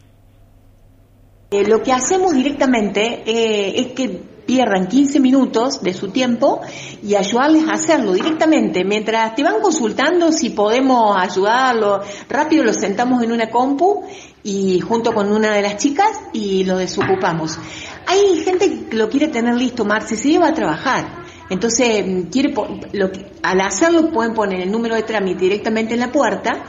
[1.50, 6.60] Eh, lo que hacemos directamente eh, es que pierdan 15 minutos de su tiempo
[7.02, 8.84] y ayudarles a hacerlo directamente.
[8.84, 14.04] Mientras te van consultando si podemos ayudarlo, rápido lo sentamos en una compu
[14.42, 17.58] y junto con una de las chicas y lo desocupamos.
[18.06, 21.22] Hay gente que lo quiere tener listo, Marce, se lleva a trabajar.
[21.48, 22.54] Entonces, mm, quiere
[22.92, 23.10] lo
[23.42, 26.64] al hacerlo pueden poner el número de trámite directamente en la puerta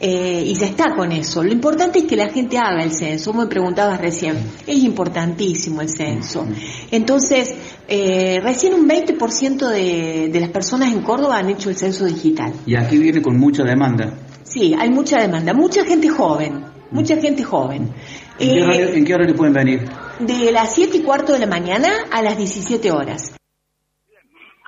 [0.00, 1.42] eh, y ya está con eso.
[1.42, 3.32] Lo importante es que la gente haga el censo.
[3.32, 6.46] Vos me preguntabas recién, es importantísimo el censo.
[6.90, 7.54] Entonces,
[7.88, 12.52] eh, recién un 20% de, de las personas en Córdoba han hecho el censo digital.
[12.66, 14.12] Y aquí viene con mucha demanda.
[14.42, 17.92] Sí, hay mucha demanda, mucha gente joven, mucha gente joven.
[18.38, 19.88] ¿En qué Eh, horario, en qué horario pueden venir?
[20.18, 23.34] de las 7 y cuarto de la mañana a las 17 horas.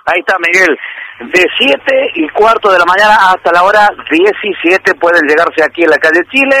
[0.05, 0.75] Ahí está Miguel.
[1.19, 1.77] De 7
[2.15, 6.21] y cuarto de la mañana hasta la hora 17 pueden llegarse aquí en la calle
[6.31, 6.57] Chile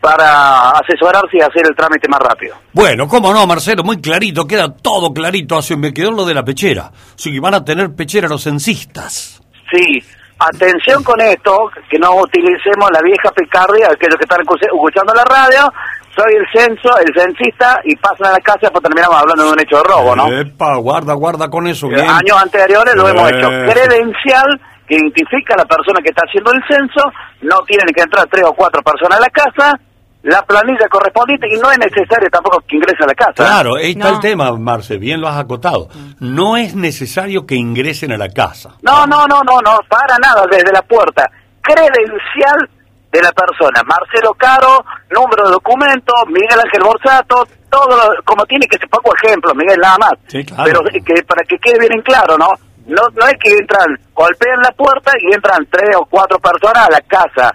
[0.00, 2.56] para asesorarse y hacer el trámite más rápido.
[2.72, 5.56] Bueno, cómo no, Marcelo, muy clarito, queda todo clarito.
[5.56, 6.90] Así me quedó lo de la pechera.
[7.14, 9.40] Sí, que van a tener pechera los censistas.
[9.72, 10.02] Sí,
[10.40, 15.24] atención con esto, que no utilicemos la vieja picardia, aquellos que están escu- escuchando la
[15.24, 15.72] radio,
[16.14, 19.60] soy el censo, el censista, y pasan a la casa, pues terminamos hablando de un
[19.60, 20.28] hecho de robo, ¿no?
[20.40, 21.86] Epa, guarda, guarda con eso.
[21.86, 22.06] Eh, Bien.
[22.10, 23.50] Años anteriores lo hemos hecho.
[23.50, 23.66] Eh.
[23.72, 27.02] Credencial que identifica a la persona que está haciendo el censo,
[27.42, 29.80] no tienen que entrar tres o cuatro personas a la casa,
[30.24, 33.32] la planilla correspondiente y no es necesario tampoco que ingrese a la casa.
[33.34, 34.14] Claro, ahí está No.
[34.16, 35.88] el tema, Marce, bien lo has acotado.
[36.20, 38.74] No es necesario que ingresen a la casa.
[38.82, 41.28] No, no, no, no, no, para nada, desde la puerta.
[41.62, 42.68] Credencial
[43.12, 43.82] de la persona.
[43.84, 49.12] Marcelo Caro, número de documento, Miguel Ángel Borsato, todo lo- como tiene que ser, poco
[49.22, 50.12] ejemplo, Miguel, nada más.
[50.28, 50.64] Sí, claro.
[50.64, 52.48] Pero que, para que quede bien en claro, ¿no?
[52.86, 56.90] No, no es que entran, golpean la puerta y entran tres o cuatro personas a
[56.90, 57.52] la casa.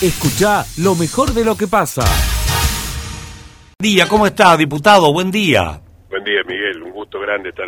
[0.00, 2.02] Escucha lo mejor de lo que pasa.
[3.78, 5.12] Buen día, ¿cómo está, diputado?
[5.12, 5.80] Buen día.
[6.08, 6.82] Buen día, Miguel.
[6.82, 7.66] Un gusto grande estar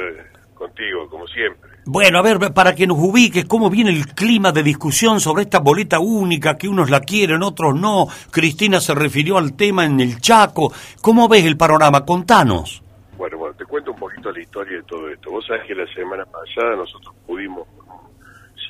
[0.64, 1.70] contigo, como siempre.
[1.86, 5.58] Bueno, a ver, para que nos ubiques, ¿cómo viene el clima de discusión sobre esta
[5.58, 8.06] boleta única, que unos la quieren, otros no?
[8.30, 10.72] Cristina se refirió al tema en el Chaco.
[11.02, 12.04] ¿Cómo ves el panorama?
[12.04, 12.82] Contanos.
[13.18, 15.30] Bueno, bueno, te cuento un poquito la historia de todo esto.
[15.30, 17.98] Vos sabés que la semana pasada nosotros pudimos, con,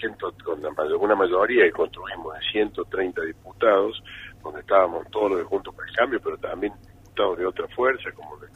[0.00, 0.60] ciento, con
[1.00, 4.02] una mayoría, y construimos de 130 diputados,
[4.42, 8.12] donde estábamos todos los de Juntos por el Cambio, pero también diputados de otras fuerzas,
[8.14, 8.48] como de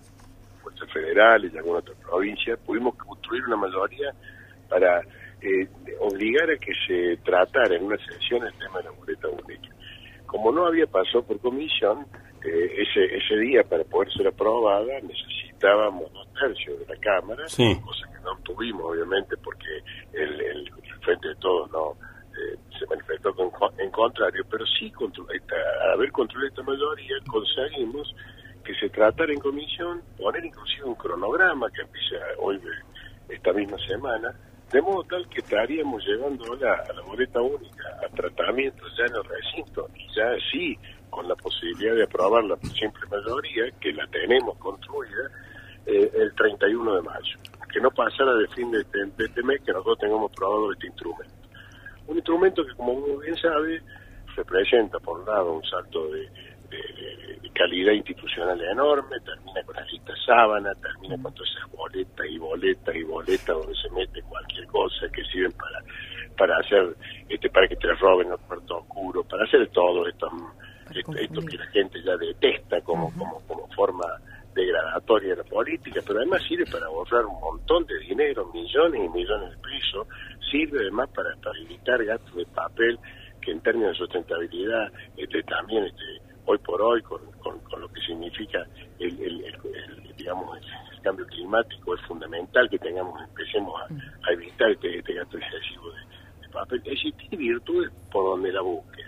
[0.87, 4.13] federales y alguna otra provincia, pudimos construir una mayoría
[4.69, 5.01] para
[5.41, 5.69] eh,
[6.01, 9.69] obligar a que se tratara en una sesión el tema de la boleta única.
[10.27, 12.07] Como no había pasado por comisión,
[12.45, 17.81] eh, ese, ese día para poder ser aprobada necesitábamos dos tercios de la Cámara, Sí.
[17.85, 19.67] cosa que no obtuvimos obviamente porque
[20.13, 21.93] el, el, el Frente de Todos no
[22.39, 28.15] eh, se manifestó con- en contrario, pero sí contro- esta- haber construido esta mayoría conseguimos
[28.69, 32.61] que se tratara en comisión, poner inclusive un cronograma que empieza hoy
[33.27, 34.31] esta misma semana,
[34.71, 39.25] de modo tal que estaríamos llevándola a la boleta única, a tratamiento ya en el
[39.25, 40.79] recinto, y ya sí,
[41.09, 45.31] con la posibilidad de aprobarla por simple mayoría, que la tenemos construida,
[45.87, 47.39] eh, el 31 de mayo.
[47.73, 50.89] Que no pasara de fin de este, de este mes que nosotros tengamos aprobado este
[50.89, 51.35] instrumento.
[52.07, 53.81] Un instrumento que, como uno bien sabe,
[54.37, 56.29] representa, por un lado, un salto de,
[56.71, 62.27] de- de calidad institucional enorme, termina con la lista sábana, termina con todas esas boletas
[62.29, 65.81] y boletas y boletas donde se mete cualquier cosa que sirven para
[66.37, 66.95] para hacer,
[67.29, 70.31] este para que te roben los puertos oscuros, para hacer todo esto,
[70.95, 74.05] esto, esto que la gente ya detesta como, como, como forma
[74.55, 79.09] degradatoria de la política, pero además sirve para ahorrar un montón de dinero, millones y
[79.09, 80.07] millones de pesos,
[80.49, 82.99] sirve además para, para evitar gastos de papel
[83.41, 86.05] que en términos de sustentabilidad este, también este,
[86.49, 88.67] hoy por hoy con, con, lo que significa
[88.99, 90.59] el, el- el- digamos
[90.93, 96.49] el cambio climático es fundamental que tengamos, empecemos a, evitar este, este gasto excesivo de,
[96.49, 96.79] papel.
[96.79, 99.05] Es decir, tiene virtudes por donde la busques.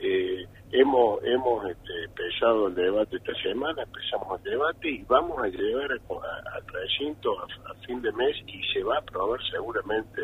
[0.00, 5.48] Eh, hemos hemos este, empezado el debate esta semana, empezamos el debate y vamos a
[5.48, 10.22] llevar al recinto a, a fin de mes y se va a aprobar seguramente,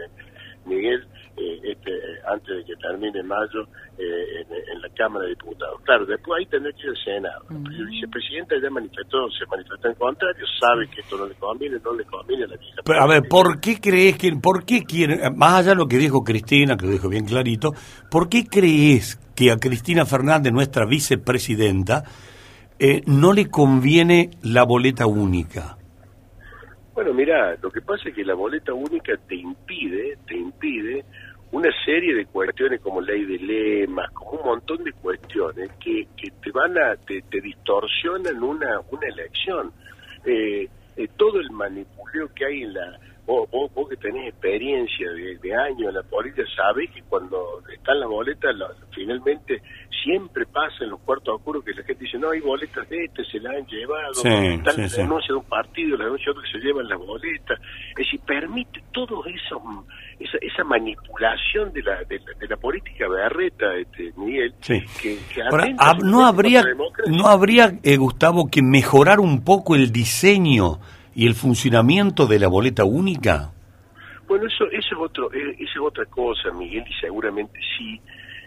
[0.67, 1.07] Miguel,
[1.37, 1.91] eh, este,
[2.31, 3.67] antes de que termine mayo
[3.99, 5.81] eh, en, en la Cámara de Diputados.
[5.83, 7.45] Claro, después ahí tendrá que ir al Senado.
[7.51, 11.93] El vicepresidente ya manifestó, se manifestó en contrario, sabe que esto no le conviene, no
[11.93, 15.37] le conviene a la vieja Pero, a ver, ¿por qué crees que, por qué quieren,
[15.37, 17.73] más allá de lo que dijo Cristina, que lo dijo bien clarito,
[18.11, 22.05] ¿por qué crees que a Cristina Fernández, nuestra vicepresidenta,
[22.79, 25.79] eh, no le conviene la boleta única?
[26.95, 31.05] Bueno, mira, lo que pasa es que la boleta única te impide, te impide
[31.51, 36.31] una serie de cuestiones como ley de lemas, como un montón de cuestiones que, que
[36.43, 39.73] te van a, te, te distorsionan una, una elección.
[40.25, 42.99] Eh, eh, todo el manipuleo que hay en la...
[43.27, 47.63] Vos, vos, vos que tenés experiencia de, de años en la política, sabés que cuando
[47.75, 49.63] están las boletas, la- finalmente
[50.03, 53.25] siempre pasa en los cuartos oscuros que la gente dice, no, hay boletas de este,
[53.25, 55.01] se la han llevado, Sí, está sí, la sí.
[55.01, 57.59] denuncia de un partido, la denuncia de otro que se llevan las boletas.
[57.91, 59.63] Es decir, permite todo eso,
[60.21, 64.83] esa, esa manipulación de la, de, la, de la política berreta, este, Miguel, Sí.
[65.01, 66.63] que, que Ahora, ah, ¿No habría,
[67.07, 70.79] no habría eh, Gustavo, que mejorar un poco el diseño
[71.15, 73.53] y el funcionamiento de la boleta única?
[74.27, 78.01] Bueno, eso, eso es otro, eh, esa es otra cosa, Miguel, y seguramente sí.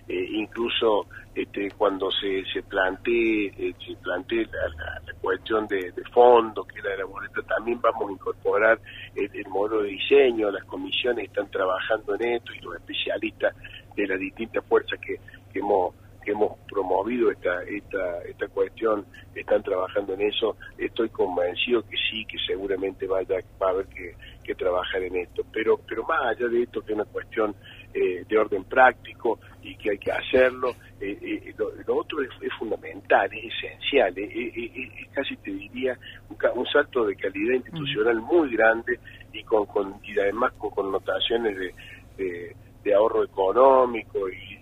[0.09, 1.05] Eh, incluso
[1.36, 6.95] este, cuando se, se plantee, eh, se plantee la, cuestión de, de fondo, que era
[6.95, 8.80] la boleta, también vamos a incorporar
[9.13, 13.53] el, el modelo de diseño, las comisiones están trabajando en esto y los especialistas
[13.95, 15.18] de las distintas fuerzas que,
[15.51, 15.93] que hemos
[16.28, 22.25] que hemos promovido esta, esta, esta cuestión, están trabajando en eso, estoy convencido que sí,
[22.25, 24.13] que seguramente vaya, va a haber que,
[24.43, 25.43] que trabajar en esto.
[25.53, 27.55] Pero, pero más allá de esto, que es una cuestión
[27.93, 32.30] eh, de orden práctico y que hay que hacerlo, eh, eh, lo, lo otro es,
[32.41, 35.97] es fundamental, es esencial, eh, eh, eh, eh, casi te diría
[36.30, 38.99] un, un salto de calidad institucional muy grande
[39.32, 41.73] y, con, con, y además con connotaciones de,
[42.17, 44.57] de, de ahorro económico y,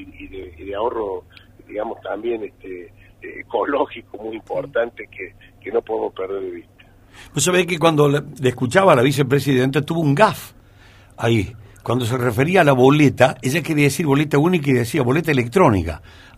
[0.00, 1.24] y- y de, y- de- ahorro,
[1.66, 6.84] digamos, también este, eh, ecológico muy importante que, que no podemos perder de vista.
[7.34, 10.52] Vos sabés que cuando le, escuchaba a la vicepresidenta tuvo un gaf
[11.16, 11.52] ahí.
[11.82, 16.02] Cuando se refería a la boleta, ella quería decir boleta única y decía boleta electrónica.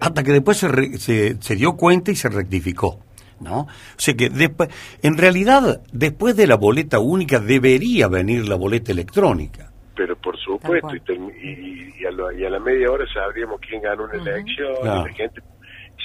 [0.00, 3.00] Hasta que después se, re- se, se dio cuenta y se rectificó.
[3.40, 3.60] ¿no?
[3.60, 4.68] O sea que después,
[5.00, 9.70] en realidad, después de la boleta única debería venir la boleta electrónica.
[9.94, 10.16] Pero
[10.56, 14.14] supuesto, y, y- y a la, y a la media hora sabríamos quién ganó una
[14.14, 15.04] elección, y Claro.
[15.06, 15.42] la gente...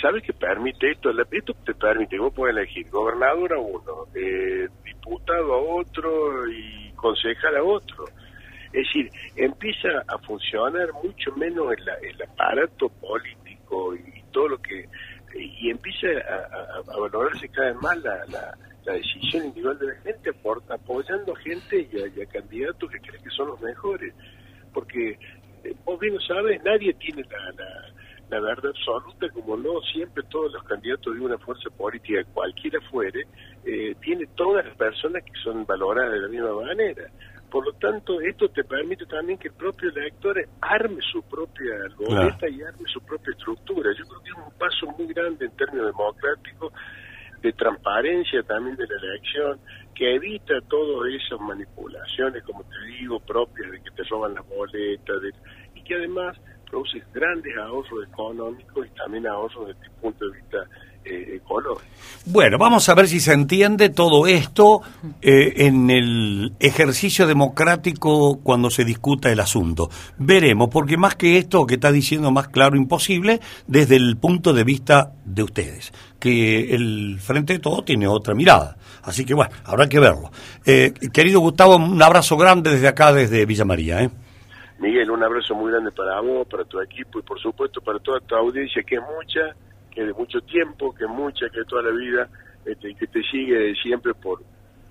[0.02, 1.12] ¿Sabes qué permite esto?
[1.32, 7.56] Esto te permite, vos podés elegir gobernador a uno, eh, diputado a otro y concejal
[7.56, 8.04] a otro.
[8.74, 14.89] Es decir, empieza a funcionar mucho menos el, el aparato político y, todo lo que...
[15.36, 19.88] Y empieza a, a- a valorarse cada vez más la, la- la decisión individual de
[19.88, 23.48] la gente apor- apoyando a gente y a, y a candidatos que creen que son
[23.48, 24.14] los mejores.
[24.94, 25.18] Porque
[25.64, 27.94] eh, vos bien sabes, nadie tiene la, la,
[28.30, 33.26] la verdad absoluta, como no siempre todos los candidatos de una fuerza política, cualquiera fuere,
[33.66, 37.10] eh, tiene todas las personas que son valoradas de la misma manera.
[37.50, 42.50] Por lo tanto, esto te permite también que el propio elector arme su propia boleta
[42.50, 43.91] y arme su propia estructura.
[43.98, 46.74] Yo creo que es un paso muy grande en términos democráticos,
[47.44, 49.60] de transparencia también de la elección,
[49.94, 55.18] que evita todas esas manipulaciones, como te digo, propias de que te roban las boletas,
[55.76, 56.38] y que además
[56.70, 60.58] produce grandes ahorros económicos y también ahorros desde el punto de vista
[61.06, 61.84] eh, ecológico.
[62.26, 64.82] Bueno, vamos a ver si se entiende todo esto
[65.22, 69.89] eh, en el ejercicio democrático cuando se discuta el asunto.
[70.18, 74.64] Veremos, porque más que esto que está diciendo más claro imposible, desde el punto de
[74.64, 78.78] vista de ustedes, que el Frente de Todo tiene otra mirada.
[79.04, 80.32] Así que bueno, habrá que verlo.
[80.66, 84.01] Eh, querido Gustavo, un abrazo grande desde acá, desde Villa María.
[84.01, 84.10] ¿eh?
[84.80, 88.20] Miguel, un abrazo muy grande para vos, para tu equipo y por supuesto para toda
[88.22, 89.56] tu audiencia, que es mucha,
[89.91, 92.30] que es de mucho tiempo, que es mucha, que es toda la vida,
[92.66, 94.41] este, que te sigue siempre por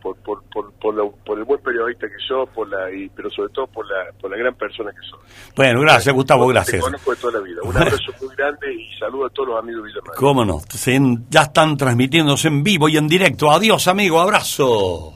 [0.03, 3.30] por, por, por, por, lo- por el buen periodista que sos, por la, y, pero
[3.30, 5.20] sobre todo por la, por la gran persona que sos.
[5.55, 6.80] Bueno, gracias Gustavo, Te gracias.
[6.82, 7.61] conozco de toda la vida.
[7.62, 10.18] Un abrazo muy grande y saludo a todos los amigos de Villa María.
[10.18, 10.61] ¿Cómo no?
[10.68, 10.98] Se-
[11.30, 13.50] ya están transmitiéndose en vivo y en directo.
[13.50, 15.14] Adiós, amigo, abrazo.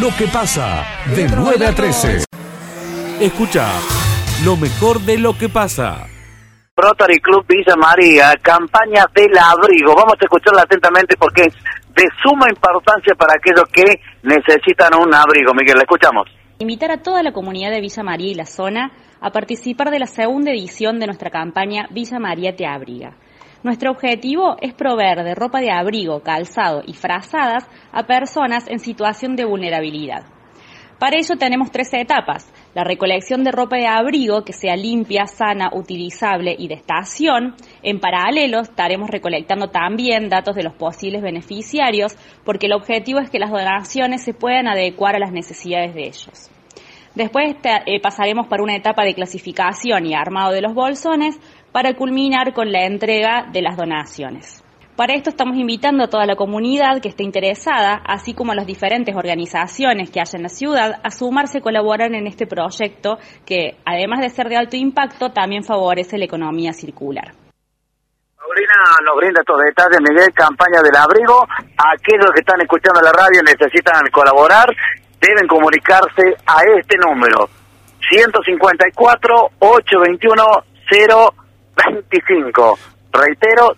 [0.00, 0.84] Lo que pasa
[1.14, 2.24] de 9 a 13.
[3.20, 3.66] Escucha
[4.44, 6.06] lo mejor de lo que pasa.
[6.76, 9.94] Rotary Club Villa María, campaña del abrigo.
[9.94, 11.54] Vamos a escucharla atentamente porque es
[11.96, 15.54] de suma importancia para aquellos que necesitan un abrigo.
[15.54, 16.28] Miguel, le escuchamos.
[16.58, 20.06] Invitar a toda la comunidad de Villa María y la zona a participar de la
[20.06, 23.16] segunda edición de nuestra campaña Villa María te abriga.
[23.62, 29.34] Nuestro objetivo es proveer de ropa de abrigo, calzado y frazadas a personas en situación
[29.34, 30.24] de vulnerabilidad.
[30.98, 32.52] Para ello tenemos tres etapas.
[32.76, 37.54] La recolección de ropa de abrigo que sea limpia, sana, utilizable y de estación.
[37.82, 42.14] En paralelo estaremos recolectando también datos de los posibles beneficiarios
[42.44, 46.50] porque el objetivo es que las donaciones se puedan adecuar a las necesidades de ellos.
[47.14, 51.40] Después eh, pasaremos para una etapa de clasificación y armado de los bolsones
[51.72, 54.65] para culminar con la entrega de las donaciones.
[54.96, 58.66] Para esto estamos invitando a toda la comunidad que esté interesada, así como a las
[58.66, 63.76] diferentes organizaciones que hay en la ciudad, a sumarse y colaborar en este proyecto que,
[63.84, 67.34] además de ser de alto impacto, también favorece la economía circular.
[68.38, 68.74] Sabrina
[69.04, 71.46] nos brinda estos detalles, Miguel, campaña del abrigo.
[71.76, 74.74] Aquellos que están escuchando la radio necesitan colaborar,
[75.20, 77.50] deben comunicarse a este número,
[78.08, 82.95] 154 821 025.
[83.16, 83.74] Reitero,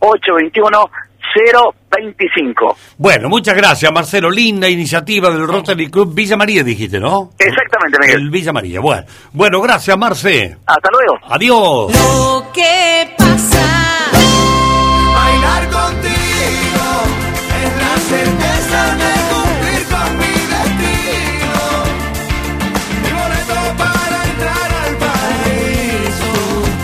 [0.00, 2.76] 154-821-025.
[2.96, 4.30] Bueno, muchas gracias, Marcelo.
[4.30, 7.30] Linda iniciativa del Rotary Club Villa María, dijiste, ¿no?
[7.38, 8.20] Exactamente, Miguel.
[8.20, 8.80] El Villa María.
[8.80, 10.56] Bueno, bueno gracias, Marce.
[10.66, 11.18] Hasta luego.
[11.28, 11.92] Adiós.
[11.92, 12.97] Lo que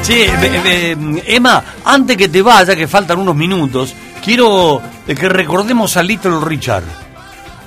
[0.07, 5.97] Be- be- Emma, antes que te vaya, que faltan unos minutos, quiero eh, que recordemos
[5.97, 6.85] a Little Richard.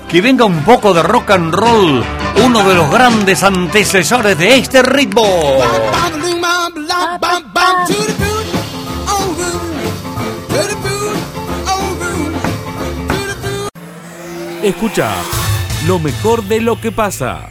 [0.07, 2.03] Que venga un poco de rock and roll,
[2.45, 5.23] uno de los grandes antecesores de este ritmo.
[14.63, 15.11] Escucha
[15.85, 17.49] lo mejor de lo que pasa.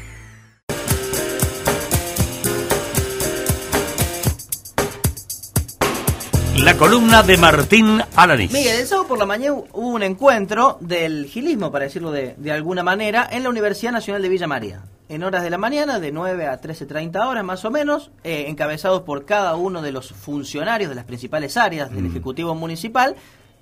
[6.59, 8.50] La columna de Martín Alanis.
[8.50, 12.50] Miguel, el sábado por la mañana hubo un encuentro del gilismo, para decirlo de, de
[12.50, 14.82] alguna manera, en la Universidad Nacional de Villa María.
[15.09, 19.02] En horas de la mañana, de 9 a 13.30 horas más o menos, eh, encabezados
[19.02, 23.14] por cada uno de los funcionarios de las principales áreas del Ejecutivo Municipal,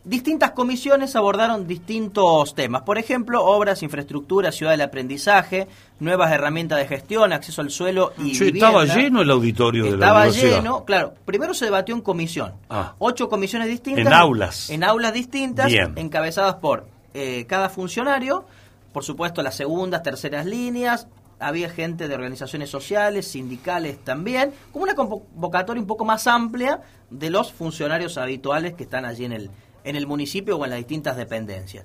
[0.04, 2.82] distintas comisiones abordaron distintos temas.
[2.82, 5.66] Por ejemplo, obras, infraestructura, ciudad del aprendizaje,
[6.00, 8.68] nuevas herramientas de gestión, acceso al suelo y Che, vivienda.
[8.68, 11.14] estaba lleno el auditorio de la Estaba lleno, claro.
[11.24, 12.52] Primero se debatió en comisión.
[12.68, 12.94] Ah.
[12.98, 14.06] Ocho comisiones distintas.
[14.06, 14.70] En aulas.
[14.70, 15.94] En aulas distintas, Bien.
[15.96, 18.44] encabezadas por eh, cada funcionario,
[18.92, 21.08] por supuesto las segundas, terceras líneas,
[21.40, 26.80] había gente de organizaciones sociales, sindicales también, como una convocatoria un poco más amplia
[27.10, 29.50] de los funcionarios habituales que están allí en el,
[29.84, 31.84] en el municipio o en las distintas dependencias.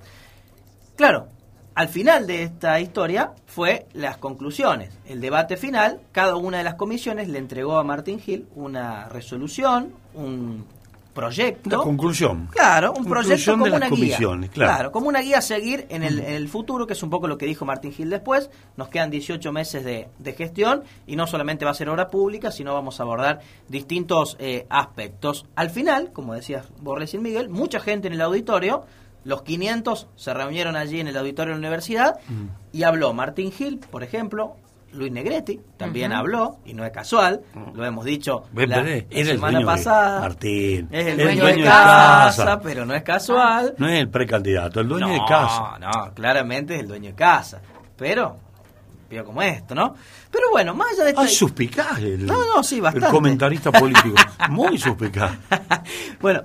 [0.96, 1.28] Claro,
[1.76, 4.98] al final de esta historia fue las conclusiones.
[5.06, 9.94] El debate final, cada una de las comisiones le entregó a Martín Gil una resolución,
[10.14, 10.66] un
[11.14, 11.78] proyecto.
[11.78, 12.48] La conclusión.
[12.52, 13.98] Claro, un proyecto como de las una guía.
[13.98, 14.92] comisiones, claro.
[14.92, 17.38] como una guía a seguir en el, en el futuro, que es un poco lo
[17.38, 18.50] que dijo Martín Gil después.
[18.78, 22.52] Nos quedan 18 meses de, de gestión y no solamente va a ser obra pública,
[22.52, 25.46] sino vamos a abordar distintos eh, aspectos.
[25.56, 28.86] Al final, como decías vos recién, Miguel, mucha gente en el auditorio,
[29.24, 32.20] los 500 se reunieron allí en el auditorio de la universidad
[32.72, 34.56] y habló Martín Gil, por ejemplo,
[34.94, 37.42] Luis Negretti también habló, y no es casual,
[37.74, 40.20] lo hemos dicho la, el semana de- pasada.
[40.22, 40.88] Martín.
[40.92, 42.60] Es el el dueño, dueño de casa, casa.
[42.62, 43.76] pero no es casual.
[43.78, 45.78] No es el precandidato, el dueño no, de casa.
[45.80, 47.62] No, claramente es el dueño de casa.
[47.98, 48.38] Pero,
[49.10, 49.96] vio como esto, ¿no?
[50.32, 51.22] Pero bueno, más allá de esta...
[51.24, 53.08] Ah, suspicaz el, No, no, sí, bastante.
[53.08, 54.16] el comentarista político.
[54.50, 55.32] Muy suspicaz.
[56.20, 56.44] Bueno,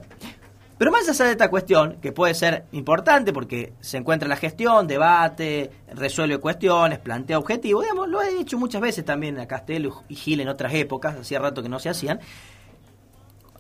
[0.84, 4.36] pero más allá de esta cuestión, que puede ser importante porque se encuentra en la
[4.36, 10.02] gestión, debate, resuelve cuestiones, plantea objetivos, digamos, lo he dicho muchas veces también a Castelo
[10.10, 12.20] y Gil en otras épocas, hacía rato que no se hacían.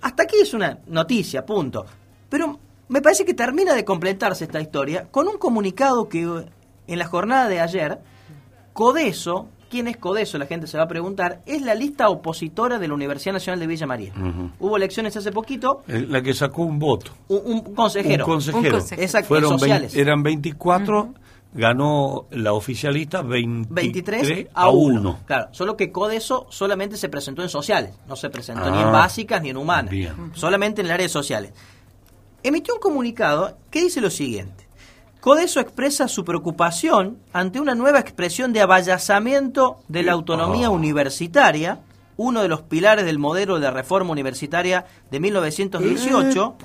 [0.02, 1.86] Hasta aquí es una noticia, punto.
[2.28, 6.24] Pero me parece que termina de completarse esta historia con un comunicado que
[6.86, 8.00] en la jornada de ayer,
[8.74, 10.38] Codeso, ¿quién es Codeso?
[10.38, 13.66] La gente se va a preguntar, es la lista opositora de la Universidad Nacional de
[13.66, 14.12] Villa María.
[14.60, 17.10] Hubo elecciones hace poquito, La que sacó un voto.
[17.26, 18.24] un, un consejero.
[18.24, 18.78] Un consejero.
[18.78, 19.96] Exacto, Fueron sociales.
[19.96, 21.14] eran 24,
[21.54, 25.18] ganó la oficialista 23, 23 a 1.
[25.26, 28.92] Claro, solo que Codeso solamente se presentó en sociales, no se presentó Ah, ni en
[28.92, 30.12] básicas ni en humanas, bien.
[30.34, 31.52] solamente en el área de sociales.
[32.44, 34.63] Emitió un comunicado que dice lo siguiente.
[35.24, 41.80] Codeso expresa su preocupación ante una nueva expresión de abayazamiento de la autonomía universitaria,
[42.18, 46.56] uno de los pilares del modelo de reforma universitaria de 1918,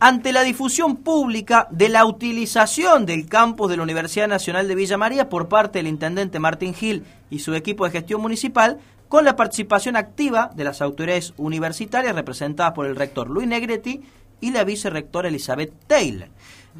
[0.00, 4.98] ante la difusión pública de la utilización del campus de la Universidad Nacional de Villa
[4.98, 9.34] María por parte del intendente Martín Gil y su equipo de gestión municipal, con la
[9.34, 14.02] participación activa de las autoridades universitarias representadas por el rector Luis Negretti
[14.42, 16.28] y la vicerrectora Elizabeth Taylor.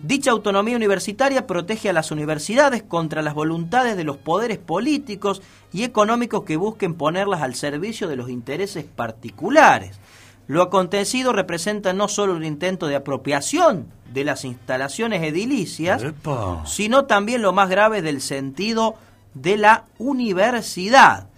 [0.02, 5.40] Dicha autonomía universitaria protege a las universidades contra las voluntades de los poderes políticos
[5.72, 9.98] y económicos que busquen ponerlas al servicio de los intereses particulares.
[10.46, 16.66] Lo acontecido representa no solo un intento de apropiación de las instalaciones edilicias, Epa.
[16.66, 18.96] sino también lo más grave del sentido
[19.32, 21.28] de la universidad.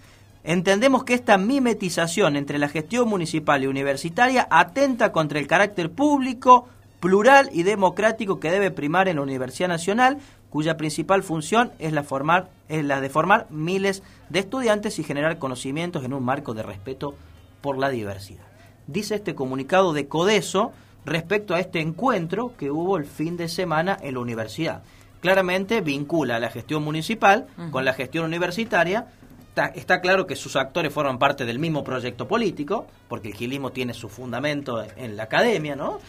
[0.43, 6.67] Entendemos que esta mimetización entre la gestión municipal y universitaria atenta contra el carácter público,
[6.99, 10.17] plural y democrático que debe primar en la Universidad Nacional,
[10.49, 15.37] cuya principal función es la, formar, es la de formar miles de estudiantes y generar
[15.37, 17.15] conocimientos en un marco de respeto
[17.61, 18.45] por la diversidad.
[18.87, 20.71] Dice este comunicado de Codeso
[21.05, 24.83] respecto a este encuentro que hubo el fin de semana en la universidad.
[25.21, 29.07] Claramente vincula a la gestión municipal con la gestión universitaria.
[29.49, 33.71] Está, está claro que sus actores forman parte del mismo proyecto político, porque el gilismo
[33.71, 35.99] tiene su fundamento en la academia, ¿no?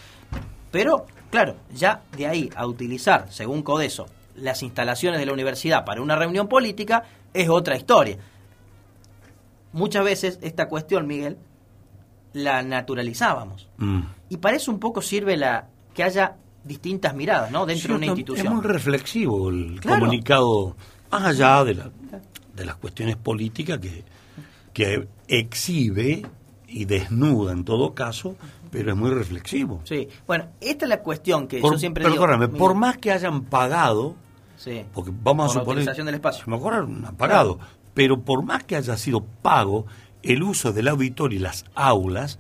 [0.71, 4.07] Pero, claro, ya de ahí a utilizar, según Codeso,
[4.37, 7.05] las instalaciones de la universidad para una reunión política
[7.35, 8.19] es otra historia.
[9.73, 11.37] Muchas veces esta cuestión, Miguel,
[12.33, 13.69] la naturalizábamos.
[13.79, 14.01] Mm.
[14.31, 17.67] Y para eso un poco sirve la que haya distintas miradas, ¿no?
[17.67, 18.47] Dentro de una institución.
[18.47, 20.01] Es muy reflexivo el Claro.
[20.01, 20.77] comunicado,
[21.11, 21.91] más allá de, la-
[22.55, 24.05] de las cuestiones políticas que,
[24.73, 26.27] que exhibe
[26.67, 28.37] y desnuda en todo caso,
[28.71, 29.81] pero es muy reflexivo.
[29.85, 30.09] Sí.
[30.27, 32.59] Bueno, esta es la cuestión que Por- yo siempre perdóname, digo.
[32.59, 34.15] por más que hayan pagado,
[34.57, 34.85] Sí.
[34.93, 36.45] porque vamos Por a la suponer utilización del espacio.
[36.47, 37.59] a lo mejor han pagado,
[37.95, 39.87] pero por más que haya sido pago,
[40.23, 42.39] el uso del auditorio y las aulas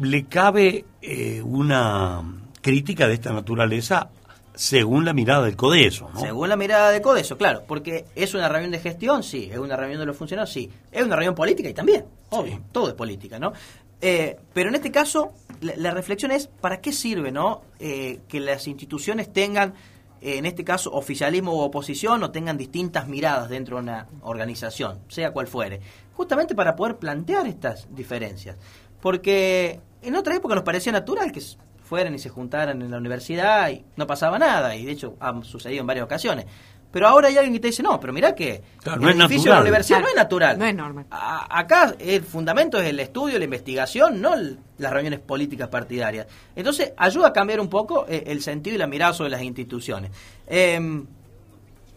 [0.00, 2.22] le cabe eh, una
[2.62, 4.10] crítica de esta naturaleza
[4.54, 6.20] según la mirada del Codeso, ¿no?
[6.20, 9.76] Según la mirada de Codeso, claro, porque es una reunión de gestión, sí, es una
[9.76, 13.38] reunión de los funcionarios, sí, es una reunión política y también, obvio, todo es política,
[13.38, 13.52] ¿no?
[14.00, 17.62] Eh, pero en este caso, la, reflexión es, ¿para qué sirve, no?
[17.78, 19.74] Eh, que las instituciones tengan,
[20.20, 25.00] eh, en este caso, oficialismo u oposición o tengan distintas miradas dentro de una organización,
[25.08, 25.80] sea cual fuere,
[26.14, 28.56] justamente para poder plantear estas diferencias.
[29.00, 31.42] Porque en otra época nos parecía natural que
[31.84, 35.42] fueran y se juntaran en la universidad y no pasaba nada, y de hecho ha
[35.42, 36.46] sucedido en varias ocasiones.
[36.92, 39.16] Pero ahora hay alguien que te dice, no, pero mirá que Claro, el no es
[39.30, 39.62] edificio de la natural.
[39.62, 40.58] universidad Claro, no es natural.
[40.58, 41.06] no es normal.
[41.10, 46.26] A- acá el fundamento es el estudio, la investigación, no el- las reuniones políticas partidarias.
[46.56, 50.10] Entonces ayuda a cambiar un poco eh, el sentido y la mirada sobre las instituciones.
[50.48, 51.06] Em,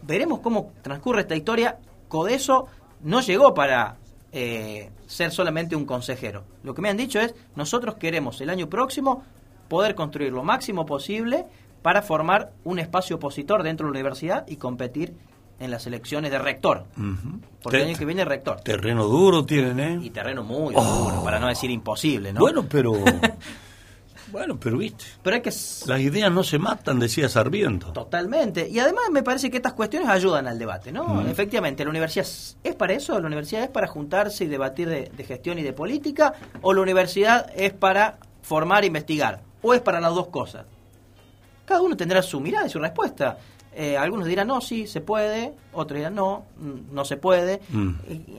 [0.02, 1.78] veremos cómo transcurre esta historia.
[2.08, 2.66] Codeso
[3.00, 3.96] no llegó para
[4.32, 6.44] eh, ser solamente un consejero.
[6.62, 9.24] Lo que me han dicho es, nosotros queremos el año próximo
[9.68, 11.46] poder construir lo máximo posible
[11.84, 15.12] para formar un espacio opositor dentro de la universidad y competir
[15.60, 16.86] en las elecciones de rector.
[17.62, 18.62] Porque el año que viene es rector.
[18.62, 19.98] Terreno duro tienen, ¿eh?
[20.02, 20.82] Y terreno muy Oh.
[21.10, 22.40] duro, para no decir imposible, ¿no?
[22.40, 22.94] Bueno, pero...
[24.32, 25.50] bueno, pero viste, Pero hay que...
[25.50, 27.92] las ideas no se matan, decía Sarmiento.
[27.92, 28.66] Totalmente.
[28.66, 31.04] Y además me parece que estas cuestiones ayudan al debate, ¿no?
[31.06, 31.28] Mm.
[31.28, 35.10] Efectivamente, la universidad es es para eso, la universidad es para juntarse y debatir de,
[35.14, 36.32] de gestión y de política,
[36.62, 40.64] o la universidad es para formar e investigar, o es para las dos cosas.
[41.64, 43.38] Cada uno tendrá su mirada y su respuesta.
[43.76, 47.60] Eh, algunos dirán, no, sí, se puede, otros dirán, no, mm, no se puede.
[47.70, 47.90] Mm.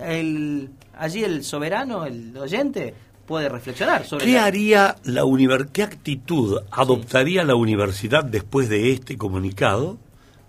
[0.01, 2.93] El- allí el soberano, el oyente,
[3.25, 4.25] puede reflexionar sobre...
[4.25, 9.97] ¿Qué la- haría la universidad, qué actitud adoptaría la universidad después de este comunicado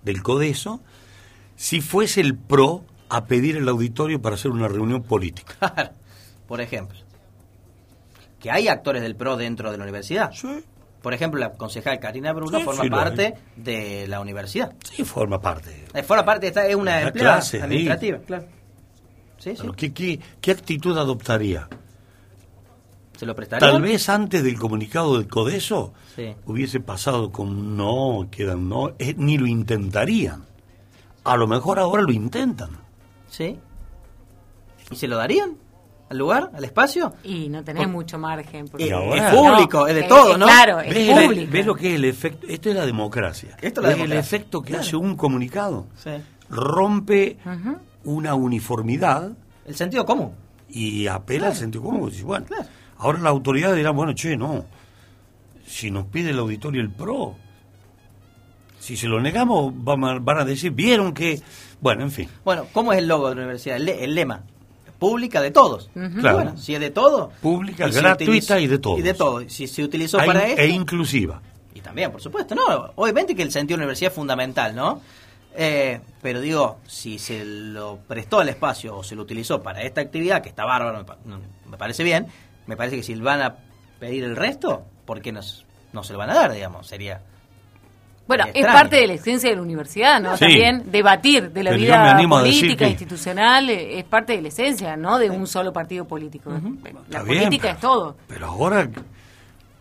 [0.05, 0.81] del Codeso
[1.57, 5.93] si fuese el PRO a pedir el auditorio para hacer una reunión política?
[6.47, 6.99] por ejemplo.
[8.39, 10.31] Que hay actores del PRO dentro de la universidad.
[11.07, 14.75] Por ejemplo, la concejal Karina Bruno Sí, forma sí parte de la universidad.
[14.83, 15.85] Sí, forma parte.
[15.95, 18.47] Eh, forma parte, esta es una La empleada clase, administrativa, claro.
[19.39, 19.59] Sí, sí.
[19.61, 21.69] Pero ¿Qué, qué, qué actitud adoptaría?
[23.17, 23.71] ¿Se lo prestaría?
[23.71, 25.95] Tal vez antes del comunicado del Codeso
[26.45, 30.45] hubiese pasado con no, quedan no, eh, ni lo intentarían.
[31.23, 32.71] A lo mejor ahora lo intentan.
[33.29, 33.57] Sí.
[34.91, 35.57] ¿Y se lo darían?
[36.09, 36.51] ¿Al lugar?
[36.55, 37.15] ¿Al espacio?
[37.25, 38.69] Y no tenés mucho margen.
[38.69, 40.47] porque- Y ahora- es público, es de eh, todo, ¿no?
[40.47, 41.53] Claro, es ¿Ves, público.
[41.53, 42.47] ves lo que es el efecto?
[42.49, 43.57] Esto es la democracia.
[43.61, 44.15] Esto es la ¿Ves democracia.
[44.15, 44.83] el efecto que Claro.
[44.83, 45.87] hace un comunicado?
[46.03, 46.11] Sí.
[46.49, 47.39] Rompe
[48.05, 49.33] una uniformidad
[49.67, 50.33] El sentido común.
[50.69, 51.53] y apela Claro.
[51.55, 52.13] al sentido común.
[52.23, 52.65] Bueno, Claro.
[52.99, 54.65] ahora la autoridad dirá, bueno, che, no.
[55.67, 57.35] Si nos pide el auditorio el PRO,
[58.79, 61.41] si se lo negamos, van a, van a decir, vieron que...
[61.81, 62.29] Bueno, en fin.
[62.45, 63.77] Bueno, ¿cómo es el logo de la universidad?
[63.79, 64.45] El lema.
[64.99, 65.91] Pública de todos.
[65.95, 66.21] Ujú.
[66.21, 66.37] Claro.
[66.37, 67.33] Bueno, si es de todos.
[67.41, 68.99] Pública, y gratuita y de todos.
[68.99, 69.49] Y de todo.
[69.49, 70.61] Si se utilizó para esto.
[70.63, 71.41] e inclusiva.
[71.75, 75.01] Y también, por supuesto, no, obviamente que el sentido de la universidad es fundamental, ¿no?
[75.59, 80.01] Eh, pero digo, si se lo prestó al espacio o se lo utilizó para esta
[80.01, 81.41] actividad, que está bárbaro, me, pa- no,
[81.71, 82.27] me parece bien,
[82.67, 83.57] me parece que si van a
[83.99, 86.87] pedir el resto, ¿por qué no se lo van a dar, digamos?
[86.87, 87.21] Sería...
[88.27, 88.73] Bueno, es extraño.
[88.79, 90.37] parte de la esencia de la universidad, ¿no?
[90.37, 90.41] Sí.
[90.47, 94.97] También debatir de la Pero vida política, que- institucional, eh, es parte de la esencia,
[94.97, 95.19] ¿no?
[95.19, 96.51] De un solo partido político.
[96.51, 98.17] La Está bien, política pero- es todo.
[98.27, 98.89] Pero ahora,